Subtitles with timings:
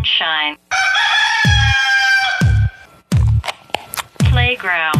[0.00, 0.56] Sunshine.
[4.30, 4.99] Playground.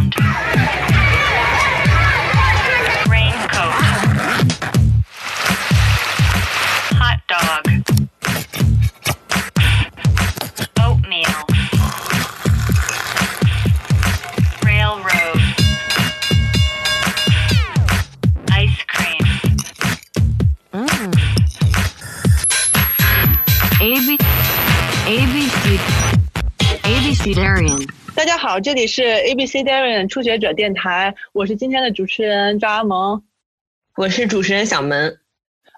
[28.51, 33.23] 好，这里是 ABC Darren 初学者电台，我是今天的主持人张阿萌。
[33.95, 35.21] 我是主持人小门。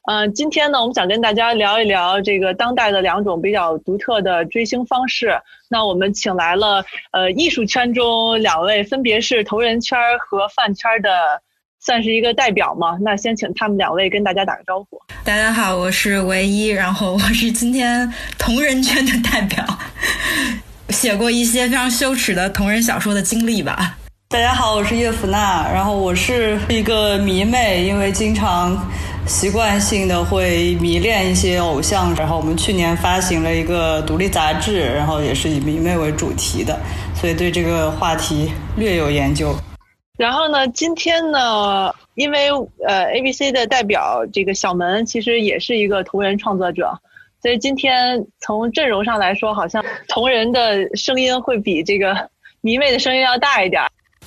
[0.06, 5.38] 呃，今天呢，我们想跟大家聊一聊这个当代的两种比较独特的追星方式。
[5.68, 11.42] 那我们请来了呃艺术圈中两位，分别是同人圈和饭圈的，
[11.78, 12.96] 算是一个代表嘛。
[13.02, 14.98] 那先请他们两位跟大家打个招呼。
[15.22, 19.62] 大家好，我是唯一，然后我是今天同人圈的代表，
[20.92, 23.96] 写过一些非常羞耻的同人小说的经历吧。
[24.28, 28.78] 大家好，我是叶芙娜，然后我是一个迷妹，因为经常
[29.26, 36.78] 习惯性的会迷恋一些偶像，然后我们去年发行了一个独立杂志，然后也是以迷妹为主题的，
[37.14, 39.54] 所以对这个话题略有研究。
[40.18, 42.48] 然后呢，今天呢，因为
[42.86, 46.98] 呃 ABC 的代表这个小门其实也是一个同人创作者，
[47.42, 53.82] 所以今天从阵容上来说，好像同人的声音会比这个迷妹的声音要大一点。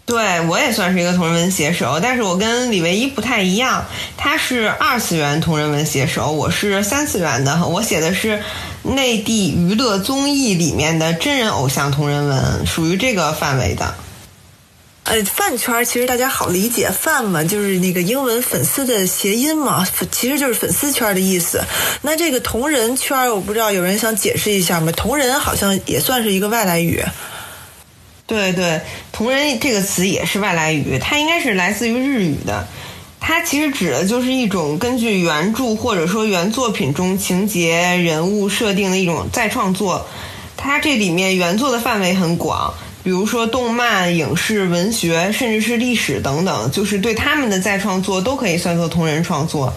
[0.06, 3.84] 对我也算是一个同人文写手，但是我跟李唯一不太一样，
[4.18, 8.44] 他是二次元同人文写手，我是三次元的，我写的是
[8.84, 13.96] 内地娱乐综艺里面的真人偶像同人文，属于这个范围的。
[15.06, 21.64] 呃，饭圈其实大家好理解，饭嘛就是那个英文粉丝的谐音嘛，其实就是粉丝圈的意思。
[22.02, 24.92] 那这个同人圈，我不知道有人想解释一下吗？
[24.92, 27.04] 同人好像也算是一个外来语。
[28.26, 32.68] 对对，同人这个词也是外来语，它应该是来自于日语的。
[33.20, 40.08] 它其实指的就是一种根据原著或者说原作品中情节、人物设定的一种再创作。
[40.58, 42.74] 它这里面原作的范围很广，
[43.06, 49.74] 比如说动漫、影视、文学，甚至是历史等等，就是对他们的再创作都可以算作同人创作。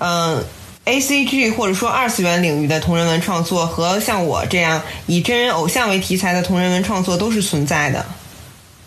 [0.00, 0.42] 嗯。
[0.84, 8.04] A C G 或者说二次元领域的同人文创作和像我这样以真人偶像为题材的同人文创作都是存在的。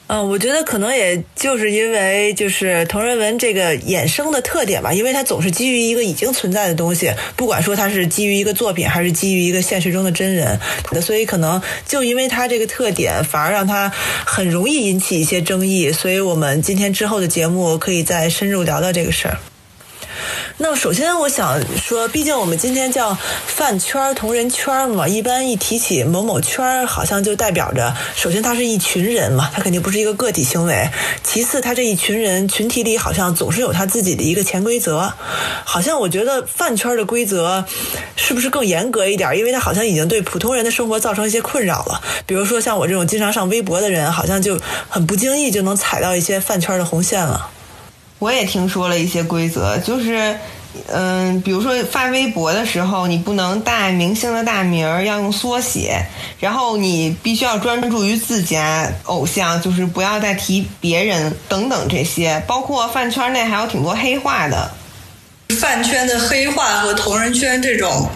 [0.08, 10.60] 嗯，我觉得可能也就是因为就是同人文这个衍生的特点吧，因为它总是基于一个已经存在的东西，不管说它是基于一个作品还是基于一个现实中的真人，
[11.02, 13.92] 所以可能就因为它这个特点，反而让它
[14.24, 15.92] 很容易引起一些争议。
[15.92, 19.40] 所以我们今天之后的节目可以再深入聊聊这个事儿。
[20.58, 30.90] 那首先我想说，毕竟我们今天叫饭圈同人圈嘛，一般一提起某某圈，好像就代表着，首先它是一群人嘛，它肯定不是一个个体行为。
[31.24, 35.14] 其次，他这一群人群体里好像总是有他自己的一个潜规则，
[35.64, 37.66] 好像我觉得饭圈的规则
[38.16, 39.38] 是不是更严格一点？
[39.38, 42.02] 因为它好像已经对普通人的生活造成一些困扰了。
[42.26, 44.60] 比如说像我这种经常上微博的人，好像就
[44.90, 47.50] 很不经意就能踩到一些饭圈的红线了。
[48.20, 50.36] 我也听说了一些规则，就是，
[50.88, 56.02] 嗯，比如说发微博的时候，你不能带明星的大名儿，要用缩写，
[56.40, 64.72] 然后你必须要专注于自家偶像，就是不要再提别人等等这些，包括饭圈内还有挺多黑话的。
[65.60, 68.10] 饭圈的黑化和同人圈这种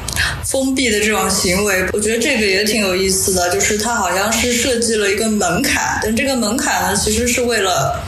[0.43, 8.01] 封闭的这种行为，我觉得这个也挺有意思的，就是它好像是设计了一个门槛，但这个门槛呢，其实是为了。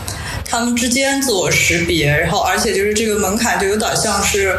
[0.52, 4.54] 他们之间自我识别，然后而且就是这个门槛就有点像是，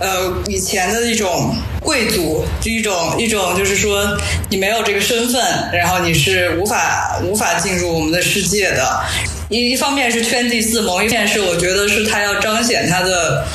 [0.00, 4.18] 呃，以前的一种贵族，就一种一种就是说
[4.50, 5.40] 你没有这个身份，
[5.72, 9.00] 然后你是无法无法进入我们的世界的。
[9.48, 13.46] 一一方面是圈地自萌，一方面是我觉得是他要彰显他的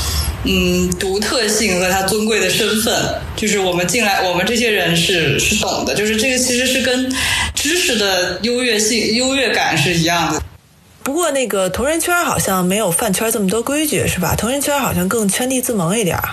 [0.46, 2.96] 嗯独特性和他尊贵的身份，
[3.36, 7.14] 就是我们进来，我们这些人是是懂的，就是这个其实是跟
[7.54, 10.42] 知识的优越性、优越感是一样的。
[11.04, 14.36] 不过那个同人圈好像没有饭圈这么多规矩，是吧？
[14.38, 16.30] 同人圈好像更圈地自萌一点儿。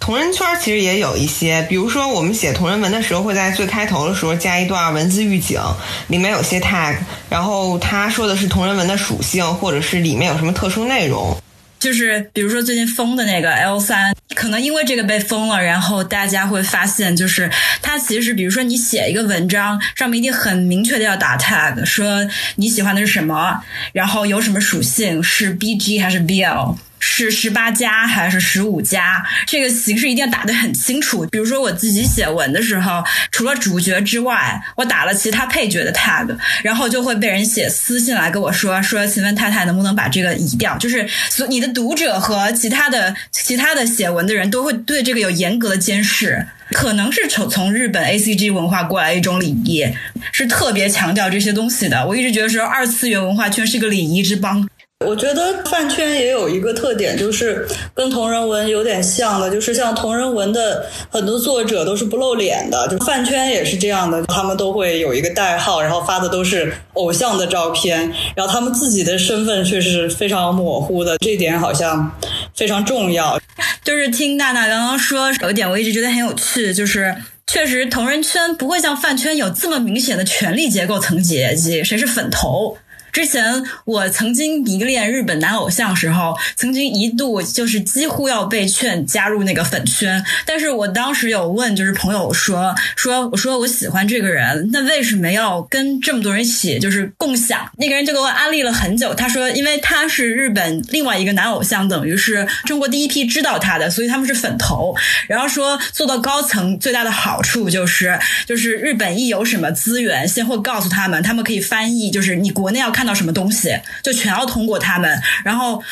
[0.00, 5.60] 同人圈其实也有一些，比如说我们写同人文的时候，会在最开头的时候加一段文字预警，
[6.08, 6.96] 里面有些 tag，
[7.28, 11.36] 然后他说的是同人文的属性，或者是里面有什么特殊内容。
[11.82, 17.50] 就是比如说最近封的那个 L 三，可能因为这个被封了，然后大家会发现，就是
[17.82, 22.24] 它其实，比如说你写一个文章，上面一定很明确的要打 tag，说
[22.54, 26.76] 你喜欢的是什么，然后有什么属性，是 BG 还是 BL。
[27.04, 31.26] 是十八加还是十五加，这个形式一定要打得很清楚。
[31.26, 33.02] 比如说我自己写文的时候，
[33.32, 40.78] 除了主角之外，我打了其他配角的 tag，然后就会被人写私信来跟我说说，请问太太能不能把这个移掉？
[40.78, 46.46] 就是所你的读者和其他的其他的写文的人都会对这个有严格的监视。
[46.70, 49.84] 可能是从从日本 A C G 文化过来一种礼仪，
[50.32, 52.06] 是特别强调这些东西的。
[52.06, 54.66] 我一直觉得说二次元文化圈是个礼仪之邦。
[55.06, 72.10] 我觉得饭圈也有一个特点，就是跟同人文有点像的，就是像同人文的很多作者都是不露脸的，就饭圈也是这样的，他们都会有一个代号，然后发的都是偶像的照片，然后他们自己的身份却是非常模糊的，这点好像
[72.54, 73.40] 非常重要。
[73.84, 77.14] 就是听娜娜刚刚说有一点，我一直觉得很有趣，就是
[77.46, 81.44] 确实同人圈不会像饭圈有这么明显的权力结构层级，
[81.84, 82.76] 谁是粉头。
[83.12, 90.24] 之前我曾经迷恋日本男偶像时候，曾经一度就是几乎要被劝加入那个粉圈。
[90.46, 97.70] 但是我当时有问，就是朋友说说我说我喜欢这个人，那为什么要跟这么多人一起就是共享？
[97.76, 99.12] 那个人就给我安利了很久。
[99.12, 104.96] 他说，因为他是日本另外一个男偶像，等于是中国第一批知道他的，所以他们是粉头。
[105.28, 113.01] 然后说做到高层最大的好处就是就是日本一有什么资源，先会告诉他们，他们可以翻译，就是你国内要看。
[113.02, 115.20] 看到什么东西，就全要通过他们。
[115.44, 115.82] 然后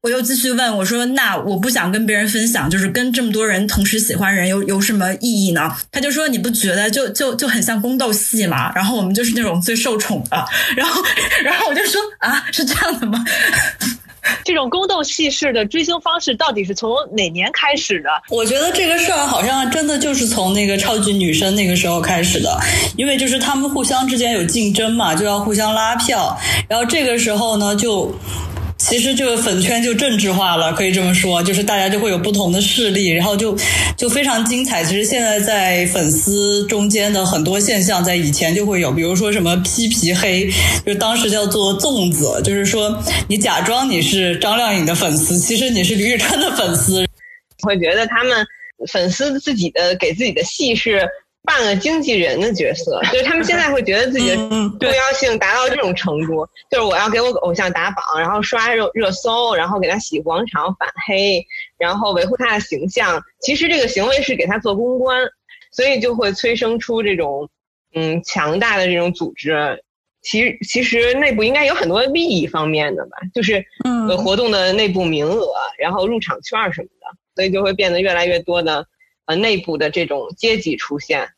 [0.00, 10.44] 我又继续问我说：“那我不想跟别人分享，就是跟这么多人同时喜欢人有有什么意义呢？”他就说：“你不觉得就就就很像宫斗戏吗？”然后我们就是那种最受宠的。
[10.76, 11.02] 然后
[11.42, 13.24] 然后我就说：“啊，是这样的吗？”
[14.44, 18.10] 这种宫斗戏式的追星方式到底是从哪年开始的？
[18.30, 22.58] 我觉得这个事儿好像真的就是从那个超级女生那个时候开始的，
[22.96, 26.38] 因为就是他们互相之间有竞争嘛，就要互相拉票，
[26.68, 28.14] 然后这个时候呢就。
[28.88, 33.56] 其实就粉圈就政治化了，可以这么说，就是大家就会有不同的势力，然后就
[33.96, 34.84] 就非常精彩。
[34.84, 40.50] 其实现在在粉丝中间的很多现象，在以前就会有，比如说什么批皮黑，
[40.84, 47.06] 就当时叫做粽子，就是说你假装你是张靓颖的粉丝，其实你是李宇春的粉丝。
[47.62, 48.46] 会觉得他们
[48.90, 51.08] 粉丝自己的给自己的戏是。
[51.44, 61.44] 扮个经纪人的角色，就是他们现在会觉得自己的重要性达到这种程度，就是我要给我偶像打榜，然后刷热热搜，然后给他洗广场反黑，
[61.78, 63.20] 然后维护他的形象。
[63.40, 65.18] 其实这个行为是给他做公关，
[65.72, 67.48] 所以就会催生出这种
[67.94, 69.82] 嗯强大的这种组织。
[70.22, 78.86] 其实其实内部应该有很多利益方面的吧，就是嗯活动的内部名额，然后入场券什么的，所以就会变得越来越多的。
[79.26, 81.28] 呃，内部的这种阶级出现，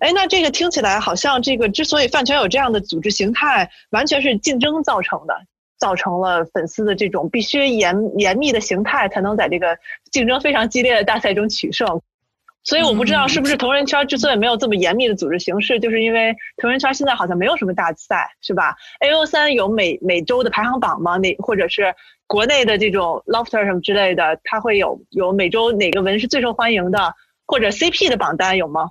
[0.00, 5.34] 哎，那这个听起来好像这个之所以饭圈有这样的组织形态，完全是竞争造成的，
[5.78, 9.78] 造成了粉丝的这种必须严严密的形态，才能在这个
[10.10, 12.02] 竞争非常激烈的大赛中取胜。
[12.64, 21.16] 所以我不知道是不是同人圈之所以没有这么严密的组织形式，就是因为同人圈现在好像没有什么大赛，是吧？A O 三有每每周的排行榜吗？
[21.16, 21.94] 那或者是？
[22.32, 27.14] 国内的这种 lofter 什么之类的，它会有有每周哪个文是最受欢迎的，
[27.46, 28.88] 或者 CP 的榜单有吗？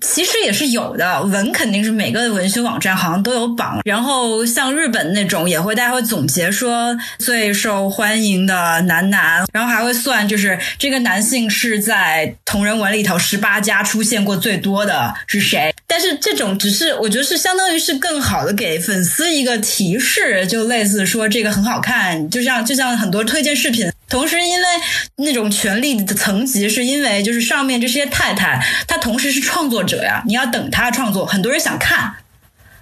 [0.00, 3.80] 其实也是有的，文肯定是每个文学网站好像都有榜。
[3.84, 15.74] 然后像日本那种也会，大家会总结说最受欢迎的男男，然后还会算就是这个男性是在同人文里头十八家出现过最多的是谁。
[15.86, 23.90] 但是这种只是我觉得是相当于是更好的给粉丝一个提示，就类似说这个很好看，就像就像很多推荐视频。
[24.08, 24.66] 同时，因为
[25.16, 32.12] 那种权力的层级，是因为就是上面这些太太，她同时是创作者呀，你要等他创作，很多人想看，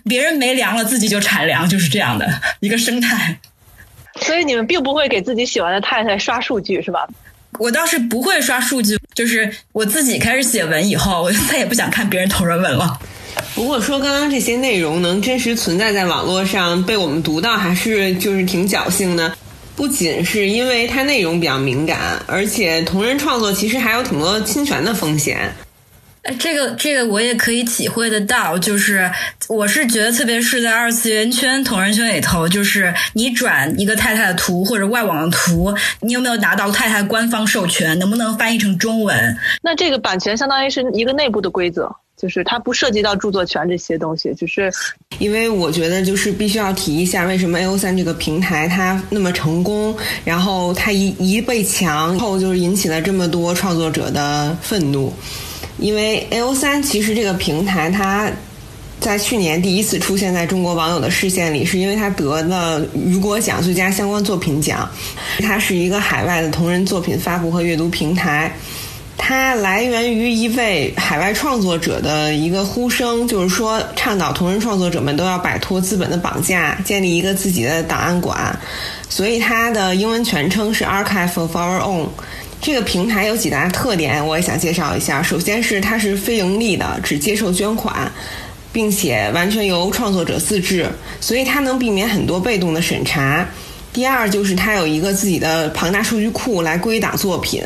[0.04, 2.28] 别人没粮了，自己就产粮，就是这样的
[2.60, 3.38] 一个生态。
[4.20, 7.06] 所以你们并不会给自己喜欢的太太刷数据，是吧？
[7.58, 12.98] 我倒是不会刷数据，就是我自己开始写文以后， 我就再也不想看别人同人文了。
[13.54, 19.36] 不过说刚刚这些内容能真实存在在网络上被我们读到，还是就是挺侥幸的。
[19.76, 25.52] 不仅是因为它内容比较敏感，而且同人创作其实还有挺多侵权的风险。
[26.24, 29.10] 哎，这个这个我也可以体会得到，就是
[29.48, 37.98] 我是觉得，特别是在二次元圈、同人圈里头，就是你转一个太太的图或者外网的图，你有没有拿到太太官方授权？
[37.98, 39.36] 能不能翻译成中文？
[39.62, 41.94] 那这个版权相当于是一个内部的规则。
[42.16, 44.72] 就是它不涉及到著作权这些东西，就是
[45.18, 55.12] 因为我觉得就是必须要提一下，为什么 A O 三这个平台它那么成功，然后它一一被强后，就是引起了这么多创作者的愤怒。
[55.78, 58.30] 因为 A O 三其实这个平台它
[59.00, 64.88] 在去年第一次出现在中国网友的视线里，是因为他得了雨果奖最佳相关作品奖。
[65.40, 68.50] 它是一个海外的同人作品发布和阅读平台。
[69.16, 78.58] 它来源于一位海外创作者的一个呼声，就是说倡导同人创作者们都要摆脱资本的绑架，建立一个自己的档案馆。
[79.08, 82.08] 所以它的英文全称是 Archive of Our Own。
[82.64, 85.22] 这个平台有几大特点，我也想介绍一下。
[85.22, 88.10] 首先是它是非盈利的，只接受捐款，
[88.72, 90.88] 并且完全由创作者自制，
[91.20, 93.46] 所以它能避免很多被动的审查。
[93.92, 97.62] 第二就是它有一个自己的庞大数据库来归档作品。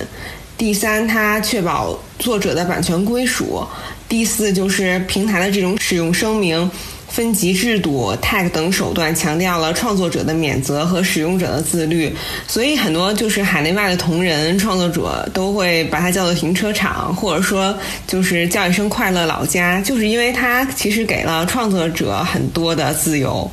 [0.57, 3.64] 第三，它确保作者的版权归属。
[4.09, 6.69] 第四，就是平台的这种使用声明、
[7.10, 12.14] 分级制度、tag 等手段，强调了创作者的免责和使用者的自律。
[12.46, 23.50] 所以，很多就是海内外的同人创作者都会把它叫做停车场，或者说就是叫一声快乐老家，就是因为它其实给了创作者很多的自由。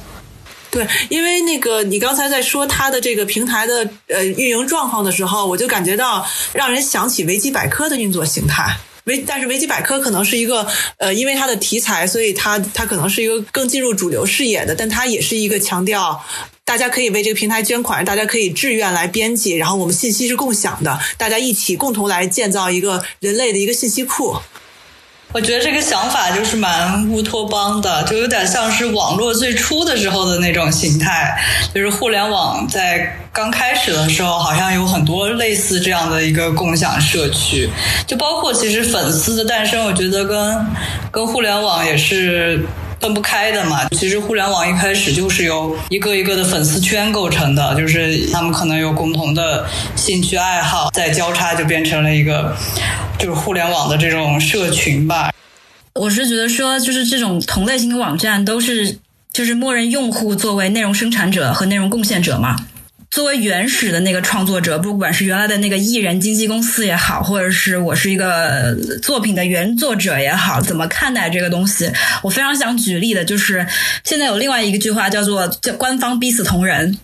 [0.70, 8.76] 对，因为那个你刚才在说它的这个平台的呃运营状况的时候，我就感觉到让人想起维基百科的运作形态。
[9.06, 16.24] 维但是维基百科可能是一个呃，因为它的题材，所以它它可能是一个更进入主流视野的，但它也是一个强调
[16.64, 24.36] 大家可以为这个平台捐款，大家可以志愿来编辑，然后我们信息是共享的，大家一起共同来建造一个人类的一个信息库。
[25.32, 31.38] 我觉得这个想法就是蛮乌托邦的，就有点像是网络最初的时候的那种形态，
[31.74, 37.70] 就是互联网在刚开始的时候，好像有很多类似这样的一个共享社区，
[38.08, 40.66] 就包括其实粉丝的诞生，我觉得跟
[41.12, 42.66] 跟互联网也是。
[43.00, 52.56] 分不开的嘛，其实互联网一开始就是由一个一个的粉丝圈构成的，就是他们可能有共同的兴趣爱好，再交叉就变成了一个
[53.20, 55.32] 就是互联网的这种社群吧。
[55.94, 58.98] 我是觉得说，就是这种同类型的网站都是
[59.32, 62.56] 就是默认用户作为内容生产者和内容贡献者嘛。
[63.16, 71.90] 作为原始的那个创作者，不管是原来的那个艺人经纪公司也好，或者是我是一个作品的原作者也好，怎么看待这个东西？
[72.22, 73.66] 我非常想举例的就是，
[74.04, 76.98] 现在有另外一个句话叫做“叫官方逼死同人”，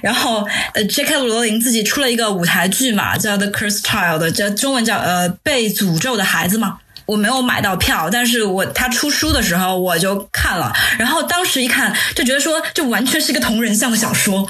[0.00, 1.16] 然后呃，J.K.
[1.16, 6.78] 罗琳自己出了一个舞台剧嘛，叫《The Curse Child》，叫中文叫呃被诅咒的孩子嘛。
[7.08, 14.46] 我没有买到票，但是我他出书的时候我就看了，然后当时一看就觉得说，这完全是一个同人像的小说，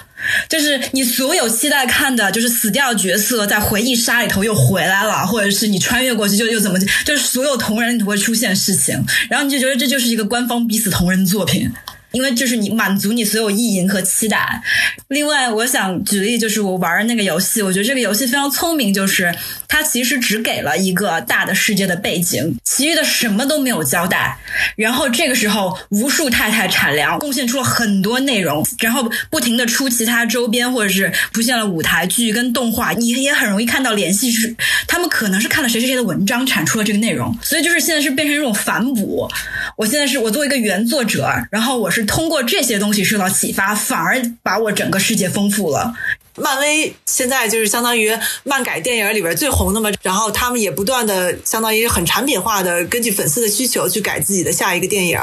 [0.49, 11.71] 就是你所有期待看的，就是死掉的角色在回忆杀里头又回来了，或者是你穿越过去就又怎么，就是所有同人里头会出现事情，然后你就觉得这就是一个官方逼死同人作品。
[12.13, 14.63] 因为就是你满足你所有意淫和期待。
[15.09, 19.35] 另外，我想举例，就是我玩的那个游戏，我觉得这个游戏非常聪明，就是
[19.69, 24.39] 它其实只给了一个大的世界的背景，其余的什么都没有交代。
[24.77, 34.55] 然后这个时候，无数太太产粮，贡献出了很多内容，然后不停的出其他周边，或者是出现了舞台剧跟动画，你也很容易看到联系是
[34.87, 37.37] 他们可能是看了谁谁谁的文章产出了这个内容。
[37.43, 39.29] 所以就是现在是变成一种反哺。
[39.77, 41.98] 我现在是我作为一个原作者，然后我是。
[41.99, 45.95] 是通过这些东西受到启发，反而把我整个世界丰富了。
[46.41, 55.19] 漫威现在就是相当于漫改电影里边最红的嘛，然后他们也不断的相当于很产品化的根据粉丝的需求去改自己的下一个电影，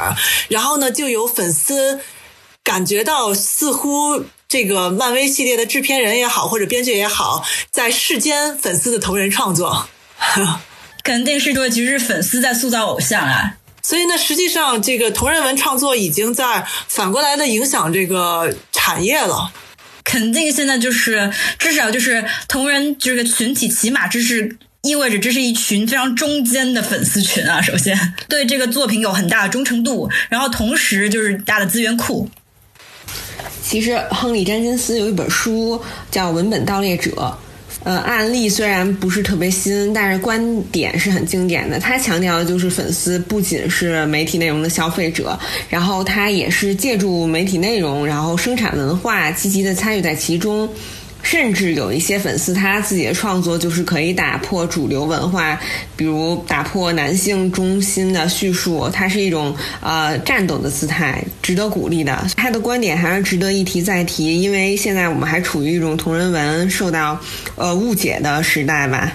[0.48, 2.00] 然后呢就有粉丝
[2.62, 9.88] 感觉到似乎这个漫威系列的制片人也好或者编剧也好，在世间粉丝的同人创作，
[11.02, 13.56] 肯定是说其实是粉丝在塑造偶像啊。
[13.86, 19.52] 所以呢，实际上这个同人文创作已经在反过来的影响这个产业了。
[20.02, 27.62] 肯定现在就是至少就是同人这个群体，起码这是意味着这是一群非常中间的粉丝群啊。
[27.62, 27.96] 首先
[28.28, 32.28] 对这个作品有很大的忠诚度，然后同时就是大的资源库。
[33.62, 37.12] 其实亨利·詹金斯有一本书叫《文本盗猎者》。
[37.86, 41.78] 呃，案例虽然不是特别新，但是观点是很经典的。
[41.78, 45.38] 他强调的就是粉丝不仅是媒体内容的消费者，
[45.70, 50.68] 然后他也是借助媒体内容，然后生产文化，积极的参与在其中。
[51.26, 55.58] 甚至有一些粉丝，他自己的创作就是可以打破主流文化，
[55.96, 62.16] 比如打破男性中心的叙述，它是一种呃战斗的姿态，值得鼓励的。
[62.36, 67.20] 他的观点还是值得一提再提，因为现在我们还处于一种同人文受到
[67.56, 69.12] 呃误解的时代吧。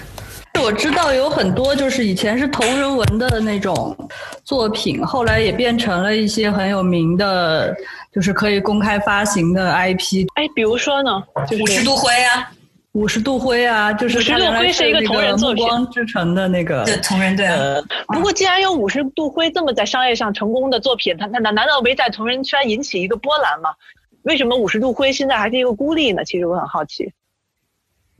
[0.62, 3.96] 我知道有很多就是以前是同人文的那种
[4.44, 7.74] 作品，后来也变成了一些很有名的。
[8.12, 11.22] 就是可以公开发行的 IP，哎，比如说呢，
[11.60, 12.52] 五十度灰啊，
[12.92, 17.48] 五十度灰啊，就是五十度灰是一个同人作品光之城的那个对同人对
[18.08, 23.70] 不过，既然有五十度灰这么在商业上成功的作品，它它难难道没在同人圈引起一个波澜吗？
[24.24, 26.22] 为什么五十度灰现在还是一个孤立呢？
[26.24, 27.10] 其实我很好奇。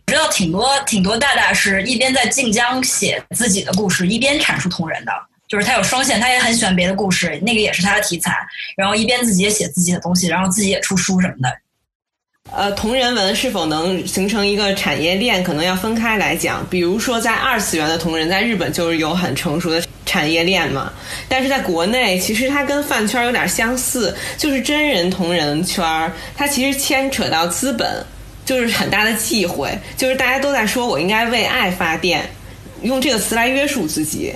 [0.06, 5.12] 我知道挺多挺多大大是一边在晋江写自己的故事，一边阐述同人的，
[5.52, 8.34] 就是他有双线，他也很喜欢别的故事，那个也是他的题材，
[8.74, 11.54] 然后一边自己也写自己的东西，然后自己也出书什么的。
[12.50, 16.66] 呃，同人文是否能形成一个产业链，可能要分开来讲。
[16.70, 20.90] 比如说，在二次元的同人，在日本就是有很成熟的产业链嘛。
[21.28, 28.02] 但是在国内，其实它跟饭圈有点相似，就是真人同人圈，它其实牵扯到资本，
[28.46, 32.26] 就是很大的忌讳，就是大家都在说我应该为爱发电，
[32.80, 34.32] 用这个词来约束自己。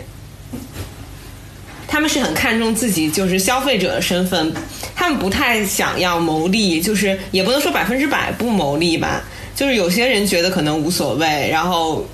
[1.89, 4.53] 他们是很看重自己就是消费者的身份，
[4.95, 9.23] 他们不太想要牟利，就是也不能说百分之百不牟利吧，
[9.55, 12.07] 就是有些人觉得可能无所谓，然后。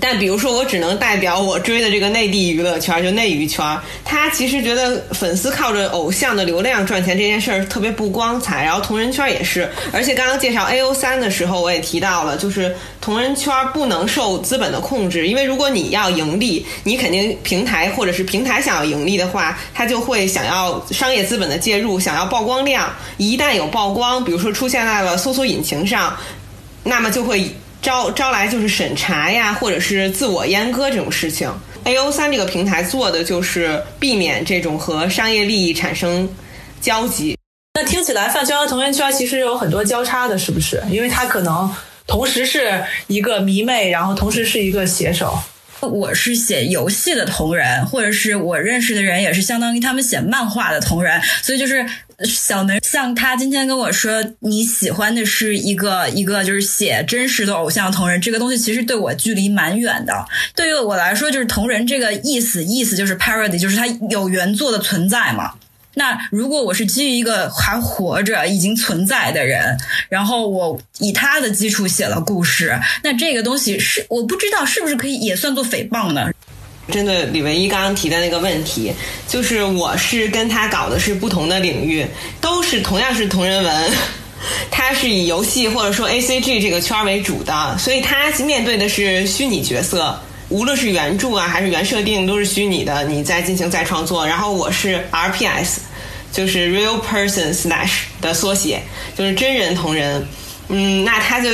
[0.00, 3.64] 但比如说，我只能代表我追的这个内地娱乐圈，就内娱圈，
[4.04, 8.64] 他其实觉得粉丝靠着偶像的流量赚钱这件事儿特别不光彩。
[8.64, 22.90] 然后同人圈也是，而且刚刚介绍 A O 三的时候，我也提到了，就是同人圈不能受资本的控制，因为如果你要盈利，你肯定平台或者是平台想要盈利的话，他就会想要商业资本的介入，想要曝光量。
[23.18, 26.16] 一旦有曝光，比如说出现在了搜索引擎上，
[26.82, 27.46] 那么就会。
[27.82, 31.52] 招招来就是审查呀，或者是自我阉割这种事情。
[31.84, 36.26] A O 三这个平台做的就是避免这种和商业利益产生
[36.80, 37.36] 交集。
[37.74, 40.82] 那听起来饭圈和同人圈其实有很多交叉的，是不是？
[40.90, 41.70] 因为它可能
[42.06, 45.38] 同时是一个迷妹，然后同时是一个写手。
[45.80, 51.84] 我是写游戏的同人，或者是我认识的人也是相当于他们写漫画的同人，所以就是
[52.24, 60.24] 小门像他今天跟我说你喜欢的是一个一个就是写真实的偶像同人，这个东西其实对我距离蛮远的。
[60.56, 65.52] 对于我来说，就是同人这个意思，意思就是 parody，就是它有原作的存在嘛。
[65.94, 76.30] 那如果我是基于一个还活着、已经存在的人，然后我以他的基础写了故事，那这个东西是我不知道是不是可以也算作诽谤呢？
[76.88, 78.92] 针对李唯一刚刚提的那个问题，
[79.26, 82.06] 就是我是跟他搞的是不同的领域，
[82.40, 83.92] 都是同样是同人文，
[84.70, 90.20] 他是以游戏或者说 A C G 这个圈为主的，所以他面对的是虚拟角色。
[90.48, 94.26] 无论是原著啊还是原设定，都是虚拟的，你再进行再创作。
[94.26, 95.78] 然后我是 RPS，
[96.32, 98.82] 就是 Real Person Slash 的缩写，
[99.16, 100.26] 就是真人同人。
[100.68, 101.50] 嗯，那他就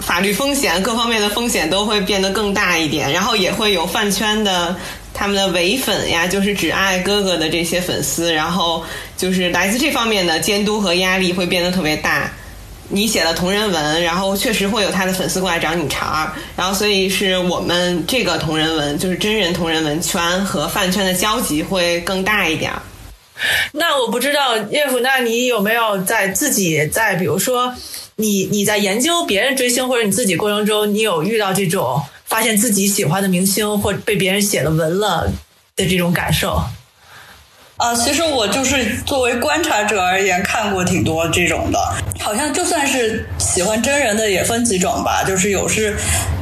[0.00, 4.76] 法律风险各方面的风险都会变得更大一点，然后也会有饭圈的
[5.14, 8.84] 他们的伪粉呀，就是只爱哥哥的这些粉丝，然后
[9.16, 12.30] 就是来自这方面的监督和压力会变得特别大。
[12.92, 22.82] 你写了同人文，然后确实会有他的粉丝过来找你茬儿，然后所以是我们这个同人文，就是真人同人文圈和饭圈的交集会更大一点儿。
[23.72, 27.74] 那我不知道叶甫，那你有没有在自己在比如说
[28.16, 35.30] 你你在研究别人追星或者你自己过程中，你有遇到这种发现自己喜欢的明星或被别人写了文了
[35.76, 36.60] 的这种感受？
[37.80, 41.78] 啊，其实我就是作为观察者而言，看过挺多这种的。
[42.20, 45.24] 好像就算是喜欢真人的，也分几种吧。
[45.26, 45.96] 就是有是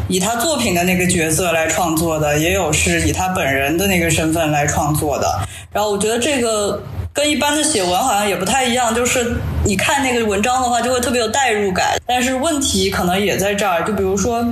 [0.08, 5.38] 以他作品的那个角色来创作的，也有是以他本人的那个身份来创作的。
[5.72, 11.96] 然后我觉得这个跟一般的写文好像也不太一样，就是你看那个文章的话，就会特别有代入感。
[12.04, 14.44] 但是问题可能也在这儿，就比如说。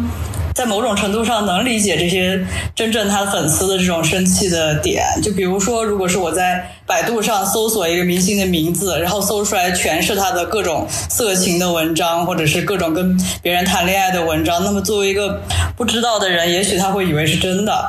[0.57, 2.43] 在某种程度上能理解这些
[2.75, 15.43] 真正他粉丝的这种生气的点，就比如说，如果是我在百度上搜索一个明星的名字，然后搜出来全是他的各种色情的文章，或者是各种跟别人谈恋爱的文章，那么作为一个
[15.77, 17.87] 不知道的人，也许他会以为是真的。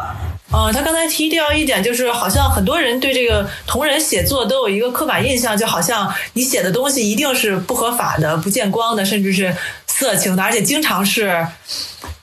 [0.52, 11.48] 嗯，他刚才提到一点，就是好像很多人对这个同人写作都有一个刻板印象，就好像你写的东西一定是不合法的、不见光的，甚至是色情的，而且经常是。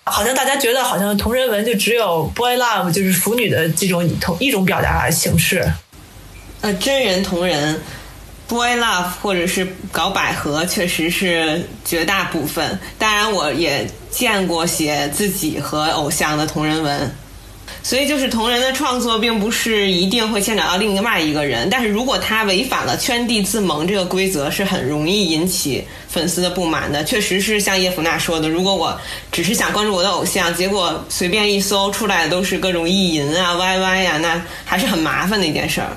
[0.05, 5.67] 好像大家觉得，好像同人文就只有 boy love，就是腐女的这种同一种表达形式。
[6.61, 7.81] 呃，真人同人
[8.47, 12.79] boy love 或者是搞百合，确实是绝大部分。
[12.99, 17.15] 当然，我也见过写自己和偶像的同人文。
[17.85, 21.69] 所以，就是同人的创作，并不是一定会牵扯到另外一个人。
[21.71, 27.05] 但是如果他违反了圈地自萌这个规则，是很容易引起粉丝的不满的。
[27.05, 28.99] 确实是像叶芙娜说的，如果我
[29.31, 35.95] 只是想关注我的偶像，结果随便一搜出来的都是各种意淫啊、YY 呀，那还是很麻烦的一件事儿。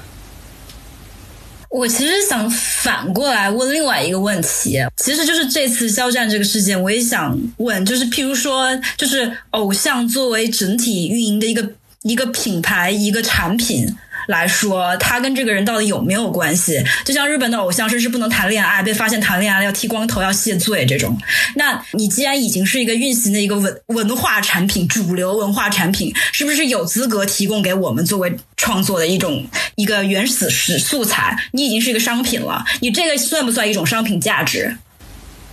[1.69, 11.69] 我其实想反过来问另外一个问题，其实就是这次肖战这个事件，我也想问，就是譬如说，就是偶像作为整体运营的一个
[12.08, 13.96] 一个品牌一个产品。
[14.28, 16.84] 来说，他跟这个人到底有没有关系？
[17.06, 21.17] 就像日本的偶像，甚至不能谈恋爱，被发现谈恋爱了要剃光头要谢罪这种。
[21.56, 31.34] 那你既然已经是一个运行的一个文文化产品，主流文化产品，是不是有资格提供给我们作为创作的一种一个原始史素材？
[31.54, 34.76] 你已经是一个商品了，你这个算不算一种商品价值？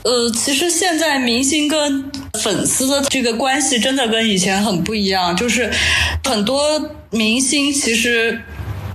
[0.05, 2.11] 呃，其实现在明星跟
[2.43, 5.71] 粉丝的这个关系真的跟以前很不一样，就是
[6.25, 8.41] 很多明星其实。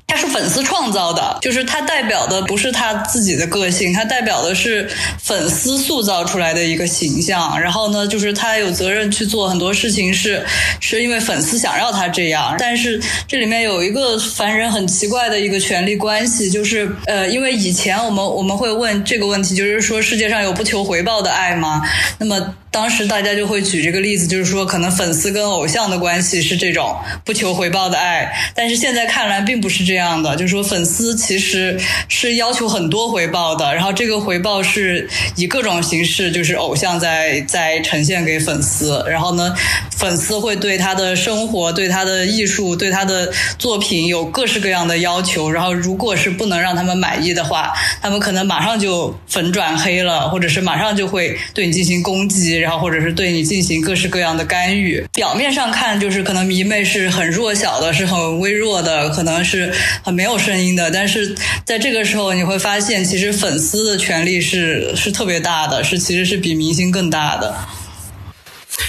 [0.10, 4.89] 他是粉丝创造的，就是他代表的不是他自己的个性，他代表的是
[5.22, 7.58] 粉丝塑造出来的一个形象。
[7.60, 10.43] 然后呢，就是他有责任去做很多事情，是
[10.80, 12.56] 是因为粉丝想要他这样。
[12.58, 21.82] 但是这里面有一个凡人很奇怪的一个权力关系，就是呃，因为以前我们我们会问这个问题，就是说世界上有不求回报的爱吗？
[22.17, 22.56] 那么。
[22.71, 39.55] 当时大家就会举这个例子，就是说，可能粉丝跟偶像的关系是这种不求回报的爱，但是现在看来并不是这样的，就是说，粉丝其实是要求很多回报的，然后这个回报是以各种形式，就是偶像在在呈现给粉丝，然后呢，
[39.97, 52.59] 粉丝会对他的生活、对他的艺术、对他的作品有各式各样的要求，然后如果是不能让他们满意的话，他们可能马上就粉转黑了，或者是马上就会对你进行攻击。
[52.60, 60.91] 然后或者是对你进行各式各样的干预，表面上看就是可能迷妹是很弱小的，是很微弱的，可能是很没有声音的。
[60.91, 67.56] 但是在这个时候，你会发现，其实粉丝的权利是是特别大的，是其实是比明星更大的。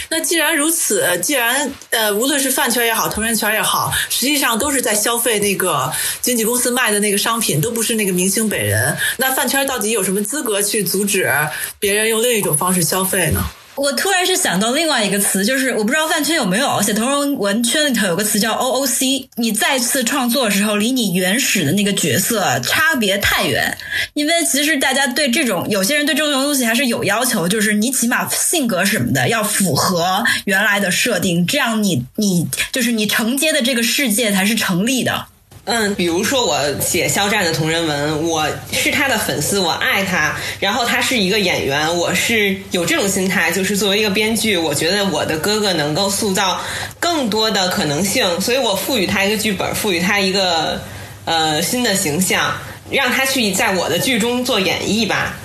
[0.09, 8.96] 那既然如此，既然呃，无论是饭圈也好，同人圈也好，实际上都是在消费那个经纪公司卖的那个商品，都不是那个明星本人。
[9.16, 11.33] 那饭圈到底有什么资格去阻止
[11.78, 13.40] 别人用另一种方式消费呢？
[13.76, 19.28] 我突然是想到另外一个词，就是我不知道饭圈有没有，写同人文圈里头有个词叫 OOC。
[19.37, 23.78] 你再次创作的时候，离你原始的那个角色差别太远，
[24.12, 35.26] 因为其实大家对这种有些人对这种东西还是有要求，就是你起码性格什么的要符合原来的设定，这样你你就是你承接的这个世界才是成立的。
[35.70, 40.35] 嗯，比如说我写肖战的同人文，我是他的粉丝，我爱他。
[40.59, 46.61] 然后他是一个演员，我是有这种心态，就是作为一个编剧，我觉得我的哥哥能够塑造
[46.98, 50.80] 更多的可能性，所以我赋予他一个剧本，赋予他一个
[51.24, 52.52] 呃新的形象，
[52.90, 55.37] 让他去在我的剧中做演绎吧。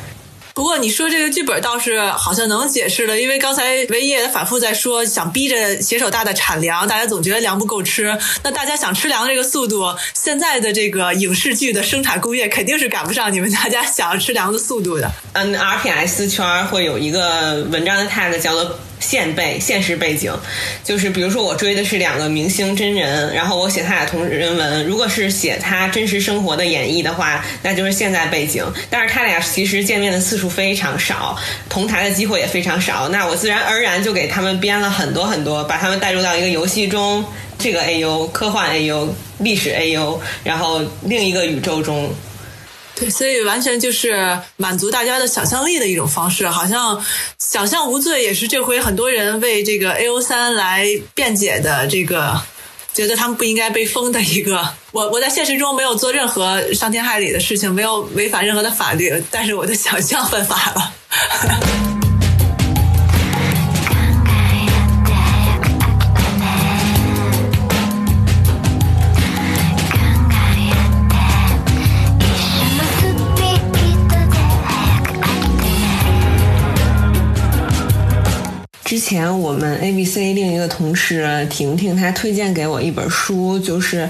[0.56, 8.18] 不过你说这个剧本倒是好像能解释了，因为刚才维也反复在说想逼着携手大大产粮，大家总觉得粮不够吃。
[8.42, 15.12] 那大家想吃粮的这个速度，现在的这个影视剧的生产工业肯定是赶不上你们大家想要吃粮的速度的。
[15.34, 18.80] 嗯，RPS 圈会有一个文章的 tag 叫做。
[19.00, 20.34] 现背现实背景，
[20.84, 24.86] 就是比如说我追的是两个明星真人，然后我写他俩同人文。
[24.86, 28.66] 如果是写他真实生活的演绎的话，那就是现在背景。
[28.90, 31.38] 但是他俩其实见面的次数非常少，
[31.70, 33.08] 同台的机会也非常少。
[33.10, 37.24] 那我自然而然就给他们编了很多很多，把他们带入到一个游戏中，
[37.60, 42.10] 这个 AU 科幻 AU 历史 AU，然后另一个宇宙中。
[42.96, 47.04] 对，所以完全就是满足大家的想象力的一种方式，好像
[47.38, 52.42] 想象无罪也是这回很多人为这个 A O 三来辩解的这个，
[52.94, 54.66] 觉得他们不应该被封的一个。
[54.94, 61.95] 我我在现实中没有做任何伤天害理的事情，没有违反任何的法律，但是我的想象犯法了。
[78.96, 84.04] 之前我们 ABC 另一个同事婷婷，她推荐给我一本书，就是《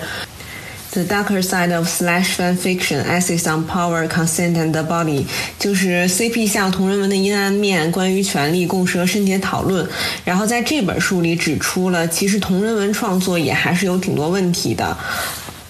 [0.91, 5.23] The Darker Side of Slash Fan Fiction: Essays on Power, Consent and the Body》，
[5.57, 9.89] 就是 CP 向同人文的阴暗面，关于权力、共识和身体的讨论。
[10.23, 14.95] 然后在这本书里指出了，其实同人文创作也还是有挺多问题的。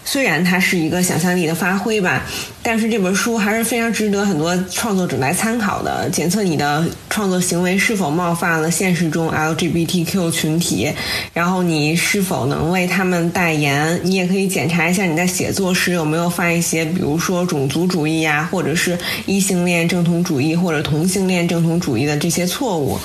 [0.05, 2.23] 虽然它是一个想象力的发挥吧，
[2.61, 6.07] 但是这本书还是非常值得很多创作者来参考的。
[6.11, 10.93] 检测你的创作行为是否冒犯了现实中 LGBTQ 群体，
[11.33, 13.99] 然后你是否能为他们代言。
[14.03, 22.99] 你也可以检查一下你在写作时有没有犯一些，比如说种族主义呀，或者是异性恋正统主义或者同性恋正统主义的这些错误。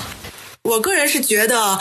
[0.63, 1.79] 我个人是觉得，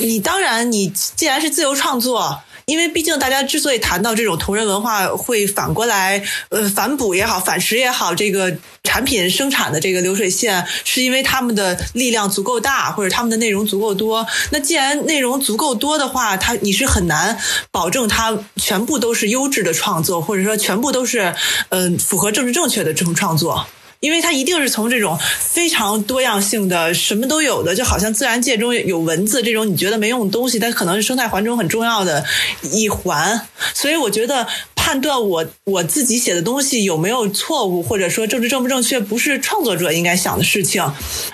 [0.00, 14.26] 你当然，你既然是自由创作，因为毕竟大家之所以谈到这种同人文化，会反过来呃反哺也好，反噬也好，这个产品生产的这个流水线，是因为他们的力量足够大，或者他们的内容足够多。
[14.50, 17.38] 那既然内容足够多的话，它你是很难
[17.70, 21.34] 保证它全部都是优质的创作，或者说全部都是
[21.70, 23.66] 嗯、符合政治正确的这种创作。
[24.00, 32.24] 因为它一定是从这种非常多样性的、什么都有的，就好像自然界中有文字这种你觉得没用的东西，它可能是生态环中很重要的
[32.62, 33.48] 一环。
[33.74, 34.46] 所以我觉得
[34.82, 40.82] 判断我我自己写的东西有没有错误，或者说政治正不正确，不是创作者应该想的事情，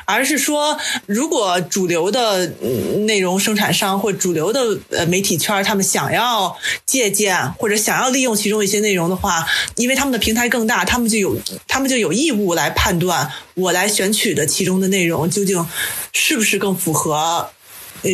[0.05, 6.55] 而是说，如果主流的嗯内容生产商或主流的呃媒体圈，他们想要
[6.85, 15.65] 借鉴或者想要利用其中一些内容的话，因为他们的平台更大，他们就有他们就有义务来判断我来选取的其中的内容究竟
[16.13, 17.49] 是不是更符合。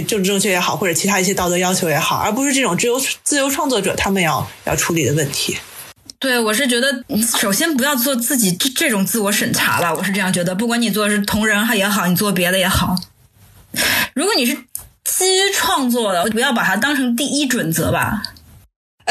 [0.00, 5.58] 政治正确也好，或者其他一些道德要求也好，而不是这种自由自由创作者他们要要处理的问题。
[6.18, 7.04] 对，我是觉得，
[7.36, 10.54] 首先不要做自己这这种自我审查吧，我是这样觉得。
[10.54, 12.96] 不管你做是同人也好，你做别的也好，
[14.14, 14.54] 如果你是
[15.04, 18.22] 基于创作的，不要把它当成第一准则吧。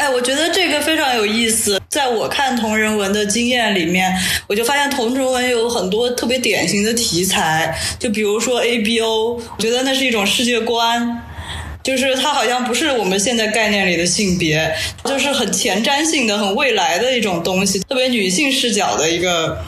[0.02, 1.80] 哎，我觉得这个非常有意思。
[1.88, 4.12] 在我看同人文的经验里面，
[4.48, 11.22] 我就发现同人文有很多特别典型的题材，就比如说 ABO，我觉得那是一种世界观。
[11.84, 19.64] 就是它好像不是我们现在概念里的性别，就是很前瞻性的、很未来的一种东西，特别女性视角的一个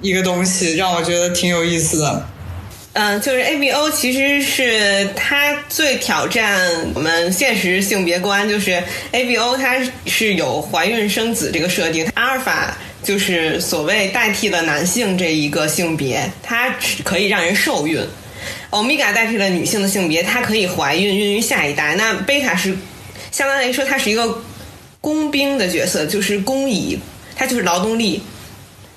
[0.00, 2.28] 一个东西，让我觉得挺有意思的。
[2.94, 8.80] 嗯，就是 ABO 其实是它最挑战我们现实性别观，就是
[9.10, 9.76] ABO 它
[10.06, 18.00] 是有怀孕生子这个设定，阿尔法就是所谓代替了男性这一个性别，它只可以让人受孕。
[18.70, 21.96] 欧米伽代替了女性的性别，它可以怀孕，孕育下一代。
[21.96, 22.76] 那贝塔是
[23.32, 24.40] 相当于说，它是一个
[25.00, 26.96] 工兵的角色，就是工蚁，
[27.34, 28.22] 它就是劳动力，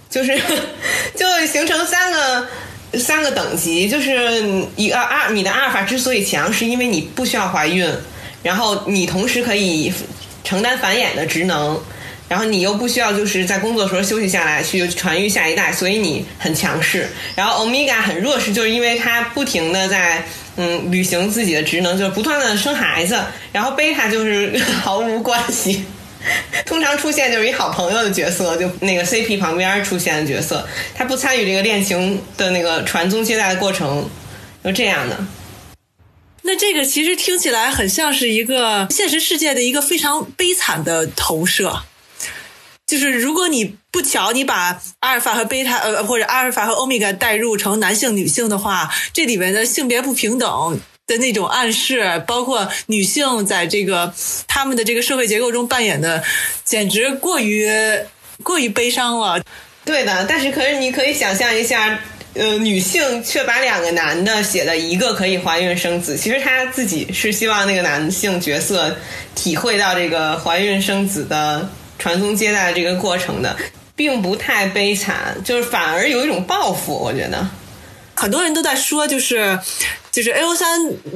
[0.08, 0.40] 就是
[1.18, 2.48] 就形成三个。
[2.93, 7.88] 三个等级，就是一个阿你的阿尔法之所以强，是因为你不需要怀孕，
[8.43, 9.91] 然后你同时可以
[10.43, 11.80] 承担繁衍的职能，
[12.30, 17.10] 然后你又不需要就是在工作的时候休息下来去传育下一代，所以你很强势。
[17.36, 20.23] 然后欧米伽很弱势，就是因为它不停的在
[20.56, 23.19] 嗯履行自己的职能，就是不断的生孩子。
[23.52, 25.84] 然后贝塔就是 毫无关系。
[26.66, 34.10] 通常出现就是一好朋友的角色，就那个 CP 旁边出现的角色，他不参与这个恋情的那个传宗接代的过程，
[34.64, 35.18] 就这样的。
[36.44, 41.84] 那这个其实听起来很像是一个现实世界的一个非常悲惨的投射，
[42.86, 50.80] 就是如果你不巧你把阿尔法和贝塔呃或者阿尔法和欧米伽代入成男性女性的话，这里面的性别不平等。
[51.08, 54.13] 的那种暗示，包括女性在这个
[54.48, 56.22] 他们的这个社会结构中扮演的，
[56.65, 57.72] 简直过于
[58.43, 59.41] 过于悲伤了。
[59.86, 61.98] 对的，但是可是你可以想象一下，
[62.34, 68.93] 呃，女性却把两个男的写的一个可以怀孕生子，其实她自己是希望那个男性角色
[69.34, 73.56] 体会到这个怀孕生子的传宗接代这个过程的，
[73.96, 77.48] 并不太悲惨，就是反而有一种报复，我觉得。
[78.13, 79.58] 很多人都在说，就是
[80.18, 80.68] 就是 A O 三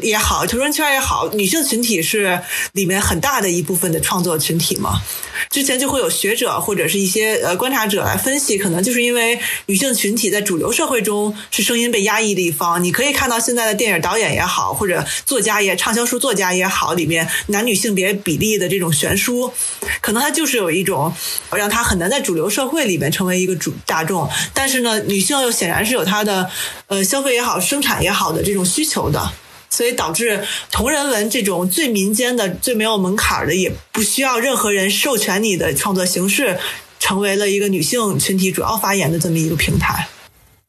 [0.03, 2.39] 也好，同人圈也好，女性群体是
[2.73, 5.01] 里面很大的一部分的创作群体嘛。
[5.49, 12.83] 之前就会有学者或者是一些呃观察者来分析，可能就是因为女性群体在主流社会中是声音被压抑的一方。
[12.83, 19.51] 你可以看到现在的电影导演也好，或者作家也畅销书作家也好，里面男女性别比例的这种悬殊，
[19.99, 21.11] 可能它就是有一种
[21.51, 24.29] 让它很难在主流社会里面成为一个主大众。
[24.53, 26.47] 但是呢，女性又显然是有她的
[26.85, 29.31] 呃消费也好、生产也好的这种需求求的。
[29.73, 36.59] 所以导致同人文这种最民间的、最没有门槛的，也不需要任何人授权你的创作形式，
[36.99, 40.09] 成为了一个女性群体主要发言的这么一个平台。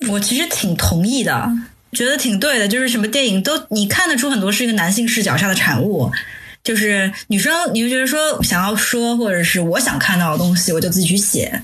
[0.08, 1.50] 我其实挺同意的，
[1.92, 2.68] 觉得挺对的。
[2.68, 6.12] 就是什么电影都你看得出很多是一个男性视角下的产物，
[6.62, 11.61] 就是女生你就觉得说想要说或者是我想看到的东西，我就自己去写。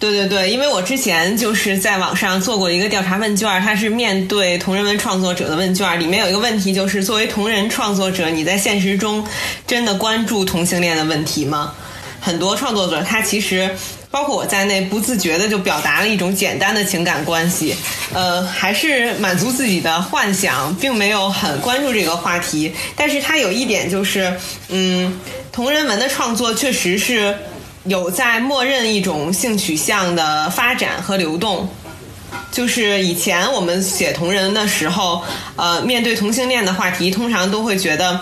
[0.00, 9.22] 对对对，因为我之前就是在网上做过一个调查问卷，它是面对同人文创作者的问卷，里面有一个问题就是，作为同人创作者，你在现实中
[9.66, 11.74] 真的关注同性恋的问题吗？
[12.18, 13.70] 很多创作者他其实
[14.10, 17.76] 包括我在内，不自觉的就表达了一种简单的情感关系，
[18.14, 22.72] 呃，还是满足自己的幻想，并没有很关注这个话题。
[22.96, 24.34] 但是它有一点就是，
[24.70, 25.20] 嗯，
[25.52, 27.36] 同人文的创作确实是。
[27.84, 31.68] 有在默认一种性取向的发展和流动，
[32.52, 35.22] 就是以前我们写同人的时候，
[35.56, 38.20] 呃，面对同性恋的话题，通常都会觉得，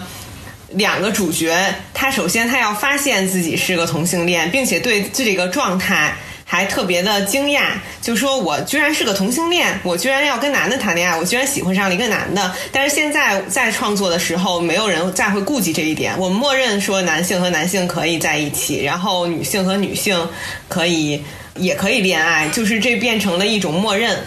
[0.70, 6.14] 两个主角，他首先他要发现自己是个同性恋，并且对这个状态
[6.50, 12.50] 还特别的惊讶，就说我居然是个同性恋，我居然要跟男的谈恋爱，我居然喜欢上了一个男的。
[12.72, 20.26] 但是现在在创作的时候，没有人再会顾及这一点，我们默认说男性和男性可以在一起，然后女性和女性
[20.68, 21.22] 可以
[21.56, 24.18] 也可以恋爱，就是这变成了一种默认。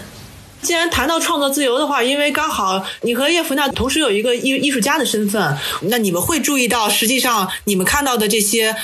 [0.61, 8.75] 既然谈到创作自由的话，因为刚好你和叶芙娜同时有一个艺艺术家的身份，那你们会注意到，实际上你们看到的这些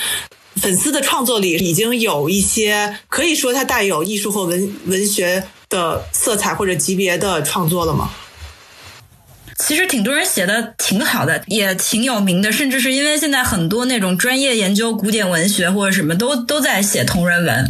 [0.60, 8.10] 粉丝的创作里，已经有一些可以说它带有艺术或文文学的色彩或者级别的创作了吗？
[9.56, 17.68] 其实挺多人写的挺好的，也挺有名的，甚至是因为现在很多那种专业研究古典文学或者什么都都在写同人文。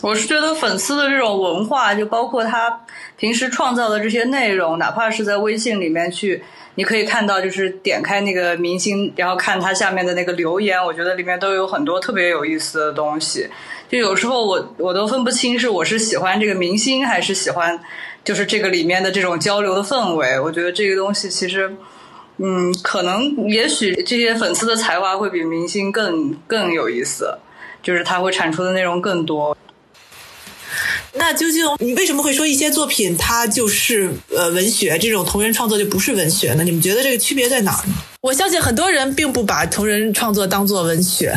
[0.00, 2.84] 我是觉得粉丝的这种文化，就包括他
[3.16, 6.40] 平时创造的这些内容，哪怕是在微信里面去，
[6.78, 13.48] 你可以看到，就是点开那个明星，然后看他下面的那个留言，我觉得里面都有很多特别有意思的东西。
[13.88, 17.76] 就有时候我我都分不清是我是喜欢这个明星，还是喜欢
[18.22, 20.38] 就是这个里面的这种交流的氛围。
[20.38, 21.74] 我觉得这个东西其实，
[22.36, 27.36] 嗯，可能也许这些粉丝的才华会比明星更更有意思，
[27.82, 29.58] 就是他会产出的内容更多。
[31.14, 36.62] 那究竟你为什么会说一些作品它就是呃文学，这种同人创作就不是文学呢？
[36.64, 37.94] 你们觉得这个区别在哪儿呢？
[38.20, 41.34] 我相信很多人并不把同人创作当做文学。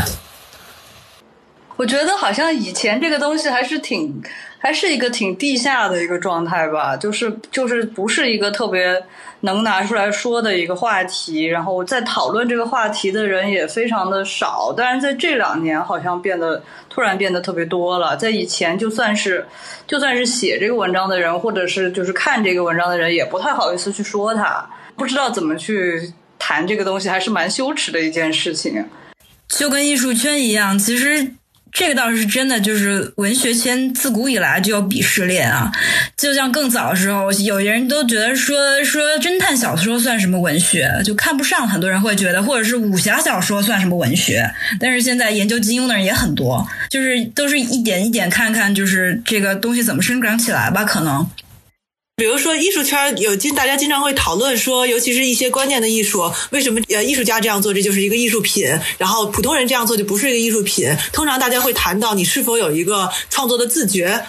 [1.77, 4.21] 我觉得好像以前这个东西还是挺，
[4.63, 9.03] 还是一个挺地下的一个状态吧，就是就是不是一个特别
[9.39, 14.71] 能拿出来说的一个话题，然后在讨论这个话题的人也非常的少。
[14.77, 19.43] 但是在这两年好像变得突然变得特别多了，在以前就算是
[19.87, 28.85] 就算是写这个文章的人，或者是就是看这个文章的人，也不太好意思去说他，不知道怎么去谈这个东西，还是蛮羞耻的一件事情。
[29.47, 31.33] 就跟艺术圈一样，其实。
[31.71, 35.71] 这个倒是真的，就是文学圈自古以来就有鄙视链啊。
[36.17, 41.67] 就像更早的时候，有些人都觉得说说侦探小说算什么文学，就看不上。
[41.67, 44.51] 很多人会觉得，或者是武侠小说算什么文学。
[44.79, 51.27] 但是现在研究金庸的人也很多，就是都是一点一点看看，就是这个东西怎么生长起来吧，可能。
[52.21, 58.67] 比如说，艺术圈有经大家经常会讨论说，尤其是一些观念的艺术，为什么呃艺术家这样做这就是一个艺术品，
[58.99, 60.95] 然后普通人这样做就不是一个艺术品？
[61.11, 64.23] 通常大家会谈到你是否有一个创作的自觉。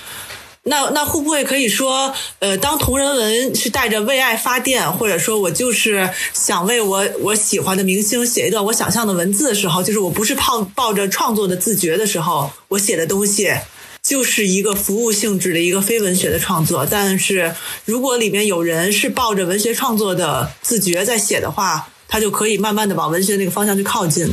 [0.63, 13.51] 那那会不会可以说，呃，当同人文是带着为爱发电，或者说我就是想为我我喜欢的明星写一段我想象的文字的时候，就是我不是抱抱着创作的自觉的时候，我写的东西。
[14.13, 17.55] 就是一个服务性质的一个非文学的创作，但是
[17.87, 24.29] 如果里面有人是抱着文学创作的自觉在写的话，他就可以慢慢的往文学那个方向去靠近。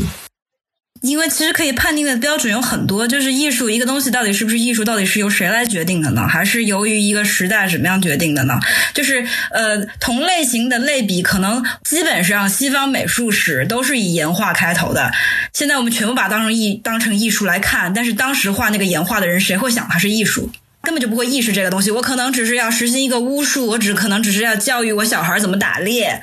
[1.01, 6.27] 因为其实可以判定的标准有很多，就是艺术一个东西到底是不是艺术，到底是由谁来决定的呢？
[6.27, 8.59] 还是由于一个时代怎么样决定的呢？
[8.93, 15.11] 就是呃，同类型的类比，可能基本上西方美术史都是以岩画开头的。
[15.53, 20.51] 现在我们全部把它当成艺当成艺术来看，但是当时画那个岩画的人，谁会想它是艺术？
[20.81, 21.91] 根本就不会意识这个东西。
[21.91, 26.21] 我可能只是要实行一个巫术，我只可能只是要教育我小孩怎么打猎。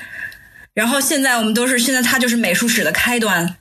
[0.73, 3.55] 然后现在我们都是现在，它就是美术史的开端。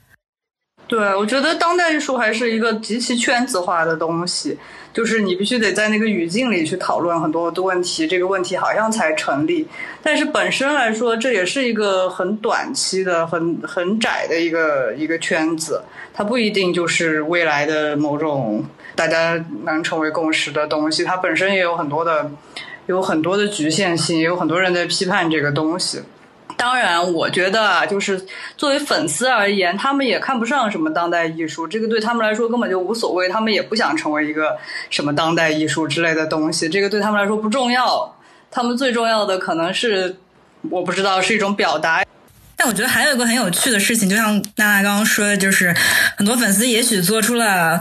[0.88, 4.56] 对，我觉得当代艺术还是一个极其圈子化的东西，
[4.94, 9.66] 就是你必须得在那个语境里去讨论很多的问题，这个问题好像才成立。
[10.00, 15.82] 但是本身来说，这也是一个很短期的、很很窄的一个一个圈子，
[16.14, 21.02] 它不一定就是未来的某种大家能成为共识的东西。
[21.02, 22.30] 它本身也有很多的、
[22.86, 26.02] 有很多的局限性，也有很多人在批判这个东西。
[26.56, 28.20] 当然，我觉得啊，就是
[28.56, 34.56] 作为粉丝而言，他们也看不上什么当代艺术，这个对他们来说根本就无所谓，他们也不想成为一个
[34.88, 38.16] 什么当代艺术之类的东西，这个对他们来说不重要。
[38.50, 40.16] 他们最重要的可能是，
[40.70, 42.02] 我不知道是一种表达。
[42.56, 45.74] 但我觉得还有一个很有趣的事情，就像娜娜刚刚说的，就是
[46.16, 47.80] 很多粉丝也许做出了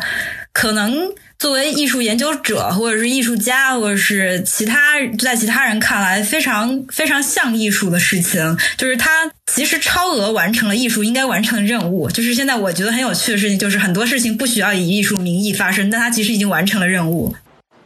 [0.51, 1.09] 可能。
[1.37, 12.09] 作为艺术研究者，或者是艺术家，或者是其他在其他人看来非常非常像艺术的事情，就是他其实超额完成了艺术应该完成的任务。
[12.09, 17.35] 就是现在我觉得很有趣的事情，就是很多事情不需要以艺术名义发生，但他其实已经完成了任务。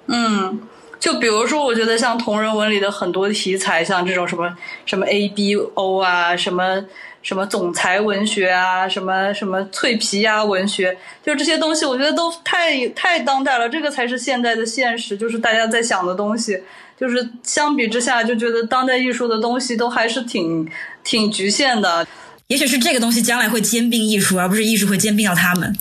[0.08, 0.62] 嗯，
[1.00, 6.86] 就比如说，我觉得像同人文里的很多题材，像这种什么什么 A B O 啊，什么。
[7.30, 13.70] 什么总裁文学啊，什么什么脆皮鸭文学，就这些东西，我觉得都太太当代了。
[13.70, 16.60] 这个才是现在的现实，就是大家在想的东西。
[16.99, 20.68] 就是相比之下，就觉得当代艺术的东西都还是挺
[21.03, 22.08] 挺局限的。
[22.47, 25.78] 也许是这个东西将来会兼并艺术，而不是艺术会兼并到他们。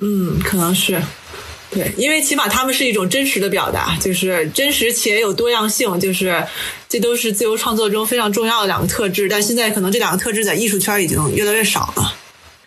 [0.00, 1.00] 嗯，可能是。
[1.72, 6.46] 对，因为起码他们是一种真实的表达，就是真实且有多样性，就是
[6.88, 9.26] 这都是自由创作中非常重要的两个特质。
[9.26, 12.14] 但现在可能这两个特质在艺术圈已经越来越少了。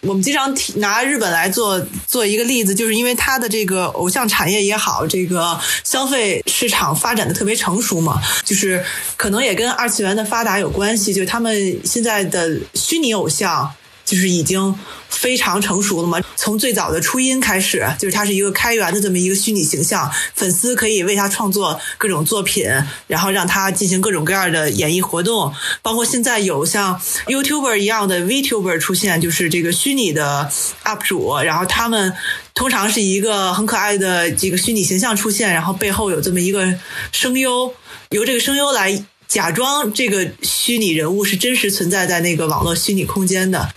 [0.01, 8.83] 我们经常提拿日本来做做一个例子，就是因为它的这个偶像产业也好，这个消费市场发展的特别成熟嘛，就是
[9.17, 13.71] 可能也跟二次元的发达有关系，就他们现在的虚拟偶像。
[14.05, 14.73] 就是已经
[15.09, 16.21] 非常成熟了嘛。
[16.35, 22.65] 从最早的初音开始，就是它是一个开源的这么一个虚拟形象，粉丝可以为他创作各种作品，
[23.07, 25.53] 然后让他进行各种各样的演艺活动。
[25.81, 30.51] 包括现在有像 YouTuber 一样的 VTuber 出现，就是这个虚拟的
[30.83, 32.13] UP 主，然后他们
[32.53, 36.77] 通常是一个很可爱的这个虚拟形象出现，然后背后有这么一个
[37.11, 37.73] 声优，
[38.11, 43.73] 由这个声优来假装这个虚拟人物是真实存在在那个网络虚拟空间的。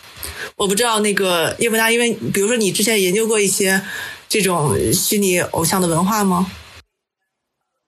[0.59, 3.81] 我不知道那个叶文达，因为比如说你之前研究过一些
[4.29, 6.51] 这种虚拟偶像的文化吗？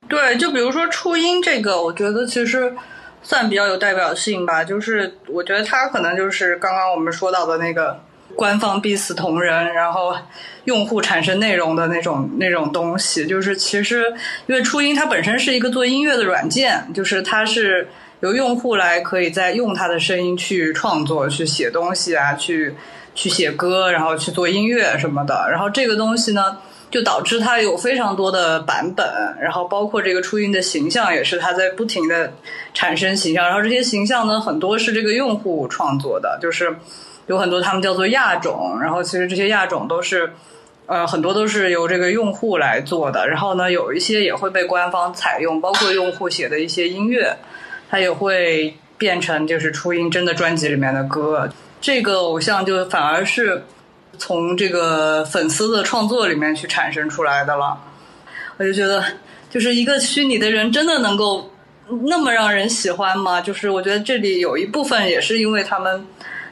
[0.08, 2.72] 对，就比如说初音这个，我觉得其实
[3.24, 4.62] 算比较有代表性吧。
[4.62, 8.00] 就是我觉得它可能就是刚刚我们说到的那个
[8.36, 10.16] 官方逼死同人，然后
[10.66, 13.26] 用户产生内容的那种那种东西。
[13.26, 14.04] 就是其实
[14.46, 17.88] 因为初音它本身是一个做音乐的软件，就是它是。
[18.20, 22.74] 由用户来可以再用他的声音去创作、去写东西啊，去
[23.14, 25.48] 去写歌，然后去做音乐什么的。
[25.50, 26.58] 然后这个东西呢，
[26.90, 29.06] 就导致它有非常多的版本，
[29.40, 32.32] 然后包括这个初音的形象也是它在不停的
[32.74, 33.46] 产生形象。
[33.46, 36.76] 然后这些形象呢，很多是这个用户创作的，就是
[37.26, 38.78] 有很多他们叫做亚种。
[38.82, 40.30] 然后其实这些亚种都是
[40.84, 43.26] 呃很多都是由这个用户来做的。
[43.26, 47.34] 然后呢，有一些也会被官方采用，包括用户写的一些音乐。
[47.90, 53.64] 它也会变成就是初音真的专辑里面的歌，这个偶像就反而是
[54.16, 57.78] 从这个粉丝的创作里面去产生出来的了。
[58.58, 59.02] 我就觉得，
[59.50, 61.50] 就是一个虚拟的人真的能够
[62.06, 63.40] 那么让人喜欢吗？
[63.40, 66.06] 就是我觉得这里有一部分也是因为他们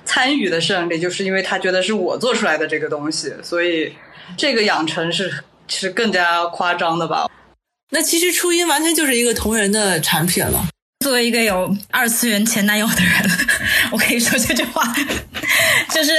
[0.05, 3.93] 参与的胜利，就是因为他觉得是我做出来的这个东西，所以
[4.37, 5.31] 这个养成是
[5.69, 7.29] 是更加夸张的吧。
[7.91, 10.67] 那其实初音完全就是一个同人的产品了。
[11.01, 13.31] 作为一个有二次元前男友的人，
[13.93, 14.83] 我可以说这句话，
[15.95, 16.11] 就是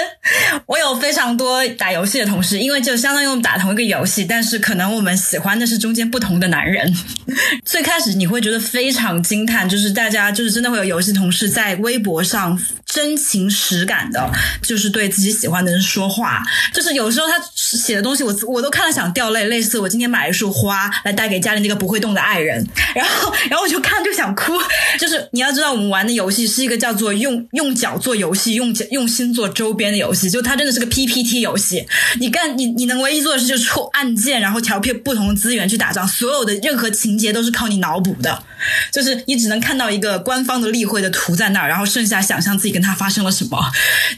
[0.65, 6.95] 我有非常多打游戏的同事，因为就相当于我们打同一个游戏，但是可能我们喜欢的是中间不同的男人。
[7.65, 12.57] 最开始你会觉得非常惊叹，就是大家就是真的会有游戏同事在微博上
[12.91, 14.31] 真情实感的，
[14.63, 24.53] 就是对自己喜欢的人说话，就是有时候他写的东西，我我都看了想掉泪，类似我今天买一束花来带给家里那个不会动的爱人， 然后然后我就看就想哭。
[24.99, 30.27] 就是你要知道，我们玩的游戏是一个叫做用用脚做游戏，用脚用心做周边的游戏。
[30.27, 31.85] 就它真的是个 PPT 游戏。
[32.19, 36.07] 你干你你能唯一做的事就是抽按键，然后调配不同的资源去打仗。
[36.07, 38.43] 所有的任何情节都是靠你脑补的。
[38.91, 43.59] 就是你只能看到一个官方的例会的图在那儿，然后剩下想象自己跟他发生了什么。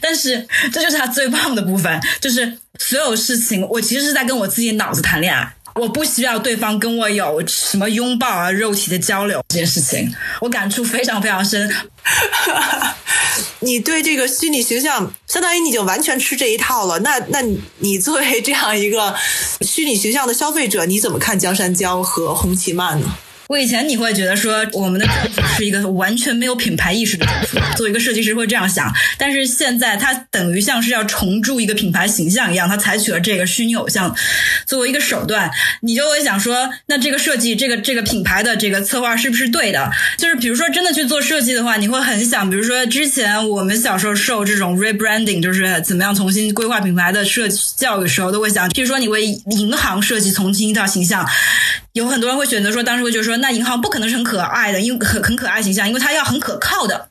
[0.00, 5.54] 但是这就是他最棒的部分，就是所有事情我其实是在跟我自己脑子谈恋爱。
[5.74, 11.74] 我不需要对方跟我有什么拥抱啊、肉体的交流这件事情，我感触非常非常深。
[13.60, 16.98] 你对这个虚拟形象，相当于你就完全吃这一套了。
[16.98, 17.40] 那那
[17.78, 19.14] 你作为这样一个
[19.62, 23.06] 虚拟形象的消费者，你怎么看江山娇和红旗漫呢？
[23.48, 28.90] 我以前你会觉得说我们的政府是一个完全没有品牌意识的政府，作为一个设计师会这样想。
[29.18, 34.14] 但是现在它等于像是要重铸一个品牌形象一样，它采取了这个虚拟偶像
[34.66, 35.50] 作为一个手段。
[35.82, 39.90] 你就会想说，那这个设计，这个这个品牌的这个策划是不是对的？
[40.16, 51.28] 就是比如说真的去做设计的话，你会很想，比如说之前我们小时候受这种 rebranding，就是怎么样重新规划品牌的设计教育的时候，都会想，比如说你为银行设计重新一套形象。
[51.92, 57.08] 有很多人会选择说，当时会觉得说，那银行不可能是很可爱的，因为很很可爱形象，因为它要很可靠的，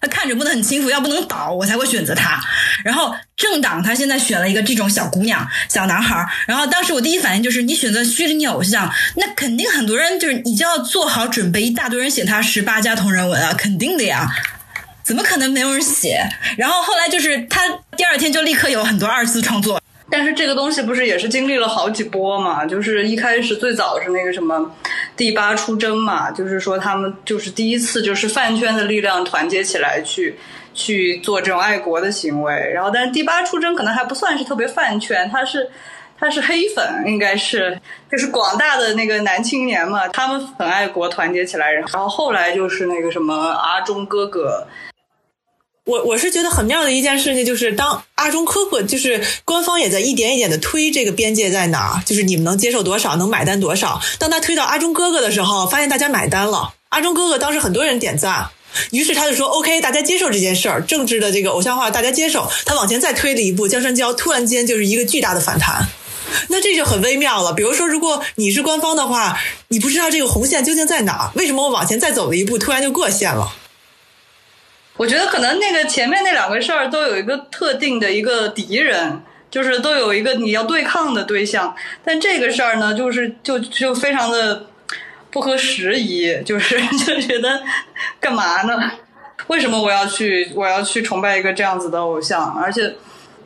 [0.00, 2.40] 它看着不能很轻浮，要不能倒，我才会选择它。
[2.82, 14.26] 然后政党他现在选了一个这种小姑娘、小男孩儿，然后当时我第一反应就是，你选择虚拟偶像，那肯定很多人就是你就要做好准备，一大堆人写他十八加同人文啊，肯定的呀，
[15.02, 16.26] 怎么可能没有人写？
[16.56, 17.60] 然后后来就是他
[17.98, 19.78] 第二天就立刻有很多二次创作。
[20.14, 22.66] 但是这个东西不是也是经历了好几波嘛？
[22.66, 24.70] 就是一开始最早是那个什么
[25.16, 30.36] 第八出征嘛，就是说他们就是第一次就是饭圈的力量团结起来去
[30.74, 32.52] 去做这种爱国的行为。
[32.74, 35.70] 然后，但是第八出征可能还不算是特别饭圈，他是
[36.20, 41.72] 他是黑粉，应该是就是广大的那个男青年嘛，他们很爱国，团结起来。
[41.72, 44.68] 然后后来就是那个什么阿忠哥哥。
[45.84, 54.00] 我我是觉得很妙的一件事情，就是当阿中科克，就是官方也在一点一点的推这个边界在哪儿，就是你们能接受多少，能买单多少。
[54.20, 58.50] 当他推到阿中哥哥的时候，发现大家买单了，阿中哥哥当时很多人点赞，
[58.92, 62.48] 于是他就说 OK，大家接受这件事儿，政治的这个偶像化大家接受。
[62.64, 65.88] 他往前再推了一步，江山娇突然间就是一个巨大的反弹。
[66.48, 67.52] 那这就很微妙了。
[67.52, 73.52] 比如说，如果你是官方的话，你不知道这个红线究竟在哪儿，为什么我往前再走了一步，突然就过线了？
[75.02, 81.74] 我觉得可能那个前面那两个事儿都有一个特定的一个敌人，就是都有一个你要对抗的对象。
[82.04, 84.66] 但这个事儿呢，就是就就非常的
[85.28, 87.60] 不合时宜，就是 就觉得
[88.20, 88.92] 干嘛呢？
[89.48, 92.54] 为什么我要去我要去崇拜一个这样子的偶像？
[92.54, 92.94] 而且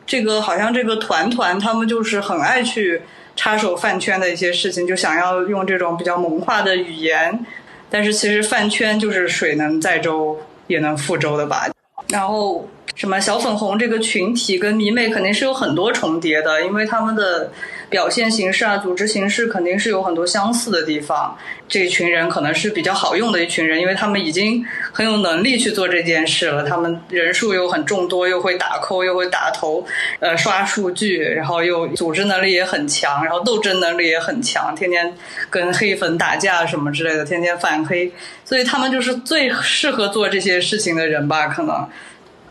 [0.05, 3.01] 这个好像这个团团他们就是很爱去
[3.35, 7.43] 插手饭圈的一些事情，就想要用这种比较萌化的语言。
[7.89, 10.39] 但是其实饭圈就是水能载舟。
[10.67, 11.67] 也能覆舟的吧。
[12.09, 17.51] 然后什么小粉红这个群体跟迷妹肯定是有很多重叠的，因为他们的
[17.89, 21.37] 表现形式啊、组织形式肯定是有很多相似的地方。
[21.67, 26.63] 这一群人可能是比较好用的一群人，因为他们已经很有能力去做这件事了。
[26.63, 29.85] 他们人数又很众多，又会打 call，又会打头，
[30.19, 35.13] 呃，刷数据，然后又组织能力也很强，然后斗争能力也很强，天天
[35.49, 38.11] 跟黑粉打架什么之类的，天天反黑，
[38.45, 41.47] 所以他们就是最适合做这些事情的人吧？
[41.47, 41.87] 可能。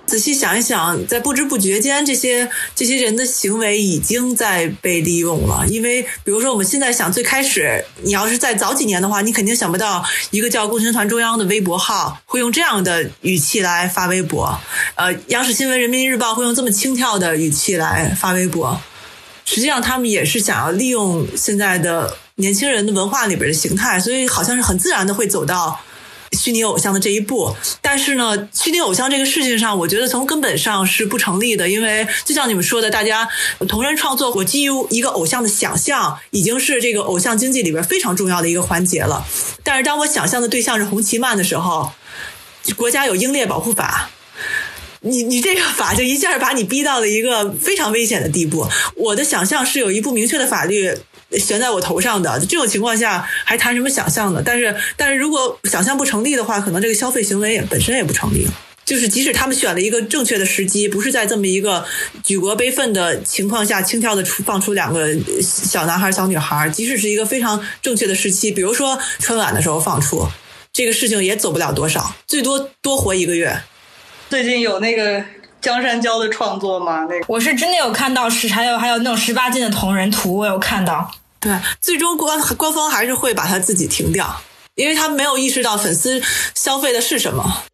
[0.07, 5.67] 仔细想一想，在不知不觉间，这些这些人的行为已经在被利用了。
[5.69, 14.59] 因为，比如说，我们现在想，最开始你要是在早几年的话，你肯定想不到一个叫“共青团中央”的微博号会用这样的语气来发微博。
[14.95, 18.81] 呃，央视新闻、人民日报会用这么轻佻的语气来发微博。
[19.45, 25.81] 实际上，他们也是想要利用现在的年轻人的文化里边的形态，所以好像是很自然的会走到。
[26.37, 33.29] 虚拟偶像的这一步，但是呢，虚拟偶像这个事情上，我觉得从根本上是不成立的，因为就像你们说的，大家
[33.67, 39.27] 同人创作，我基于一个偶像的想象，已经是这个偶像经济里边非常重要的一个环节了。
[39.65, 41.91] 但是当我想象的对象是红旗漫的时候，
[42.77, 44.11] 国家有英烈保护法，
[45.01, 48.69] 你你这个法就一下把你逼到了一个非常危险的地步。
[48.95, 50.99] 我的想象是有一部明确的法律。
[51.33, 54.43] 悬在我头上的这种情况下，还谈什么想象呢？
[54.45, 58.47] 但是，但是如果想象不成立的话，可能这个消费行为也本身也不成立。
[58.85, 61.85] 就是即使他们选了一个正确的时机，不是在这么一个
[62.23, 65.13] 举国悲愤的情况下轻佻的出放出两个
[65.43, 70.29] 小男孩、小女孩，即使是一个非常正确的时期，比如说春晚的时候放出，
[70.73, 73.61] 这个事情也走不了多少，最多多活一个月。
[74.31, 75.25] 最近有那个。
[75.67, 77.05] 江山娇的创作吗？
[77.11, 81.11] 那个我是真的有看到，是还有还有那种十八禁的同人图，我有看到。
[81.41, 84.41] 对，最终官官方还是会把它自己停掉，
[84.77, 86.23] 因为他没有意识到粉丝
[86.55, 87.65] 消费的是什么。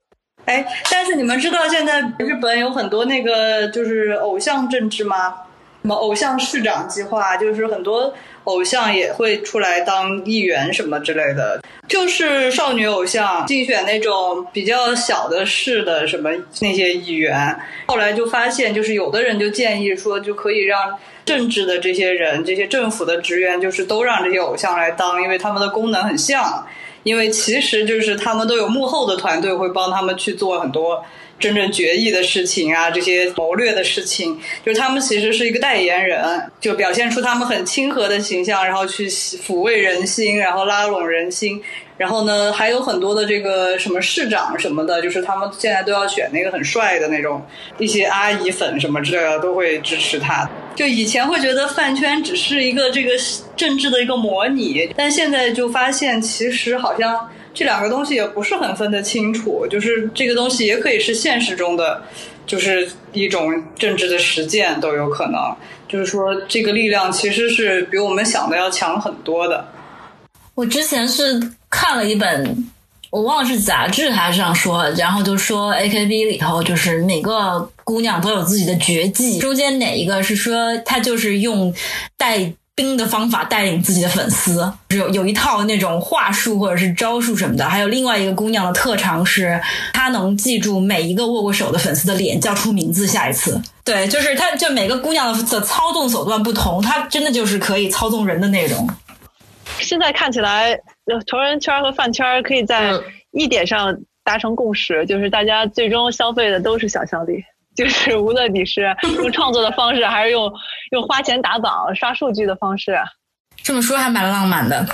[0.46, 5.34] 哎，但是你们知道现在日本有很多那个就是偶像政治吗？
[5.82, 8.14] 什么偶像市长计划，就是很多。
[8.44, 16.30] 偶像也会出来当议员什么之类的，就是少女偶像竞选那种比较小的市的什么
[16.60, 17.56] 那些议员。
[17.86, 26.66] 后来就发现，就是有的人就建议说，就可以让政治的这些人、这些政府的职员，就是都让这些偶像来当，因为他们的功能很像。
[27.04, 31.04] 因为其实就是他们都有幕后的团队会帮他们去做很多。
[31.42, 36.24] 真正决议的事情啊，这些谋略的事情，就是他们其实是一个代言人，
[36.60, 41.60] 就表现出他们很亲和的形象，然后去抚慰人心，然后拉拢人心。
[41.98, 47.44] 然后呢，还有很多的这个什么市长什么的，就是他们现在都要选那个很帅的那种，
[47.78, 50.48] 一些阿姨粉什么之类的都会支持他。
[50.74, 53.10] 就以前会觉得饭圈只是一个这个
[53.56, 57.28] 政治的一个模拟，但现在就发现其实好像。
[57.54, 62.02] 这两个东西也不是很分得清楚，就是这个东西也可以是现实中的，
[62.46, 65.34] 就是一种政治的实践都有可能。
[65.86, 69.68] 就是说，这个力量其实是比我们想的要强很多的。
[70.54, 71.38] 我之前是
[71.68, 72.66] 看了一本，
[73.10, 81.74] 我忘了是杂志还是上说，然后就说 AKB 里头就是每个姑娘都有自己的绝技，中间哪一个是说她就是用
[82.16, 82.54] 带。
[82.82, 87.68] 兵的方法带领自己的粉丝，有有一套那种话术或者是招数什么的。
[87.68, 89.60] 还有另外一个姑娘的特长是，
[89.92, 93.06] 她能记住每一个握过手的粉丝的脸，叫出名字。
[93.06, 98.88] 下一次，对，就是她，就每个姑娘的操纵手段不同，她真的就是可以操纵人的那种。
[99.78, 100.76] 现在看起来，
[101.26, 102.92] 同人圈和饭圈可以在
[103.30, 107.44] 一点上达成共识，就是大家最终消费的都是想象力。
[107.74, 110.52] 就是无论你是用创作的方式，还是用
[110.90, 112.96] 用花钱打榜、刷数据的方式，
[113.62, 114.86] 这么说还蛮浪漫的。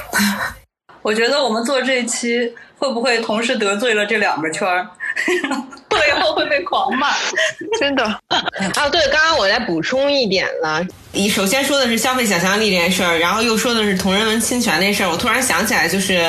[1.03, 4.87] 我觉得我们做这一期会不会同时得罪了这两个圈儿？
[5.91, 7.09] 会以后会被狂骂。
[7.81, 8.05] 真的。
[8.05, 16.21] 啊，对，刚刚我再补充一点了，你首先说的是消费想象力这件事儿，然后又说的是同人文侵权那事儿，我突然想起来，就是，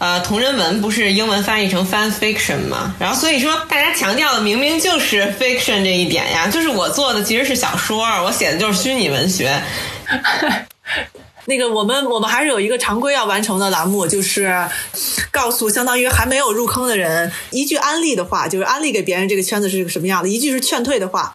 [0.00, 2.94] 呃，同人文不是英文翻译成 fan fiction 吗？
[2.98, 9.62] 然后所以说大家强调的明明就是 fiction 这一点呀，就是我做的其实是小说，我写的就是虚拟文学。
[11.44, 14.68] 那个，我们我们还是有一个常规要完成的栏目，就是
[15.30, 21.34] 告诉相当于还没有入坑的人一句安利的话，就是安利给别人这个圈子是个什么样的，一句是劝退的话。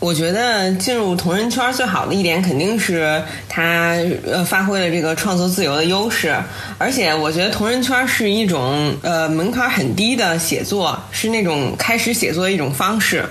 [0.00, 6.34] 我觉得进入同人圈最好的一点肯定是他呃发挥了这个创作自由的优势，
[6.76, 13.24] 而且我觉得同人圈是一种呃门槛很低的写作，是那种开始写作的一种方式。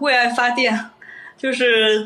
[0.00, 0.78] 为爱发电，
[1.36, 2.02] 就是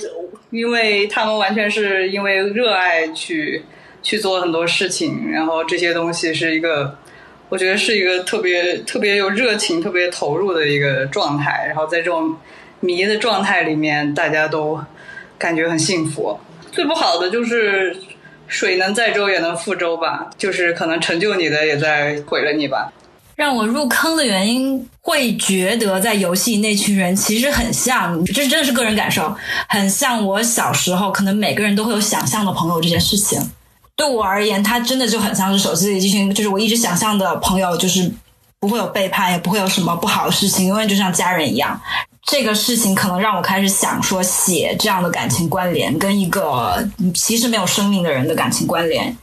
[0.51, 3.65] 因为他们完全是因为热爱去
[4.03, 6.97] 去做很多事情，然后这些东西是一个，
[7.49, 11.67] 我觉得是一个特别特别有热情、特别投入的一个状态。
[11.69, 12.37] 然后在这种
[12.81, 14.83] 迷的状态里面，大家都
[15.39, 16.39] 感觉很幸福。
[16.73, 17.97] 最不好的就是
[18.47, 22.93] 水能载舟也能覆舟吧，就是可能成就你的也在毁了你吧。
[23.37, 29.35] 让我入坑的原因，会觉得在游戏那群人其实很像，这真的是个人感受，
[29.69, 33.41] 很像我小时候，可能每个人都会有想象的朋友这件事情。
[33.97, 38.11] 对我而言，它真的就很像是手机里这群，就是我一直想象的朋友，就是
[38.59, 41.81] 不会有背叛，也不会有什么不好的事情，永远就像家人一样。
[42.31, 46.81] 这个事情可能让我开始想说，写这样的感情关联，跟一个
[47.13, 49.19] 其实没有生命的人的感情关联。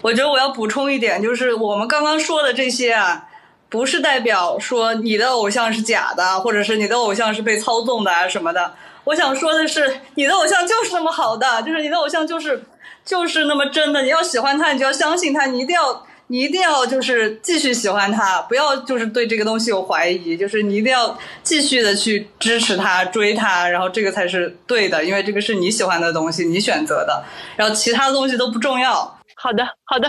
[0.00, 3.26] 我觉得我要补充一点，就是我们刚刚说的这些啊，
[3.68, 8.72] 不是代表说你的偶像是假的，或者是你的偶像是被操纵的啊什么的。
[9.04, 12.64] 我想说的是，你的偶像就是那么好的，就是你的偶像就是
[13.04, 14.00] 就是那么真的。
[14.00, 27.24] 你要喜欢他，你就要相信他，你一定要你一定要就是继续喜欢他，不要就是对这个东西有怀疑，就是你一定要继续的去支持他、追他，然后这个才是对的，因为这个是你喜欢的东西，你选择的，
[27.56, 29.18] 然后其他东西都不重要。
[29.36, 30.08] 好的，好的，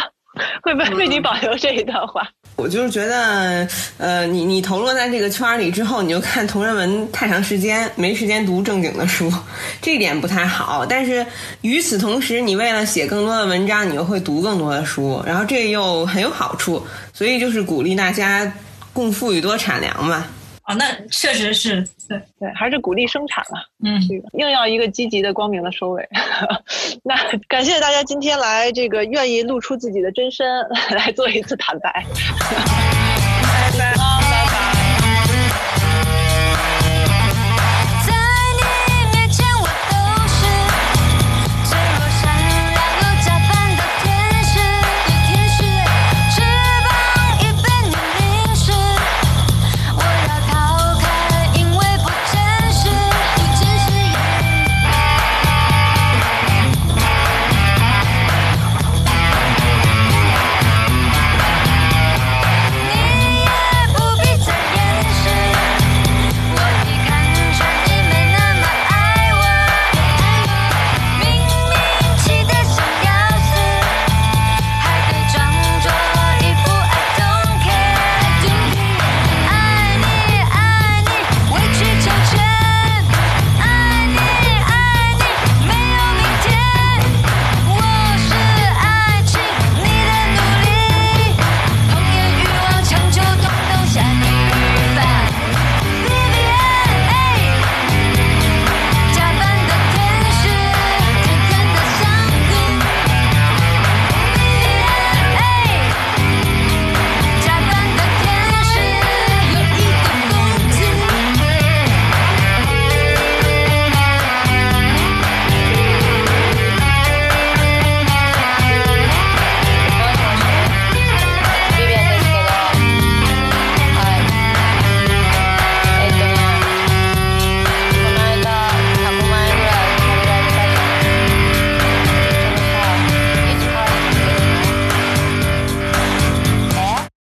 [0.63, 2.27] 会不会为你保留这一段话？
[2.57, 9.31] 我就是觉得，呃，你你投入在这个圈里之后，你就看同人文太长时间，没时间读正经的书，
[9.79, 10.83] 这点不太好。
[10.83, 11.23] 但是
[11.61, 16.83] 与此同时，你为了写更多的文章，你又会读更多的书，然后这又很有好处。
[17.13, 18.51] 所以就是鼓励大家
[18.91, 20.25] 共富裕多产粮嘛。
[20.67, 22.21] 哦，那确实是对。
[22.39, 23.65] 对，还是鼓励生产了。
[23.83, 26.07] 嗯，这个硬要一个积极的、光明的收尾。
[27.03, 27.15] 那
[27.47, 30.45] 感谢大家今天来这个愿意露出自己的真身
[30.91, 32.05] 来做一次坦白。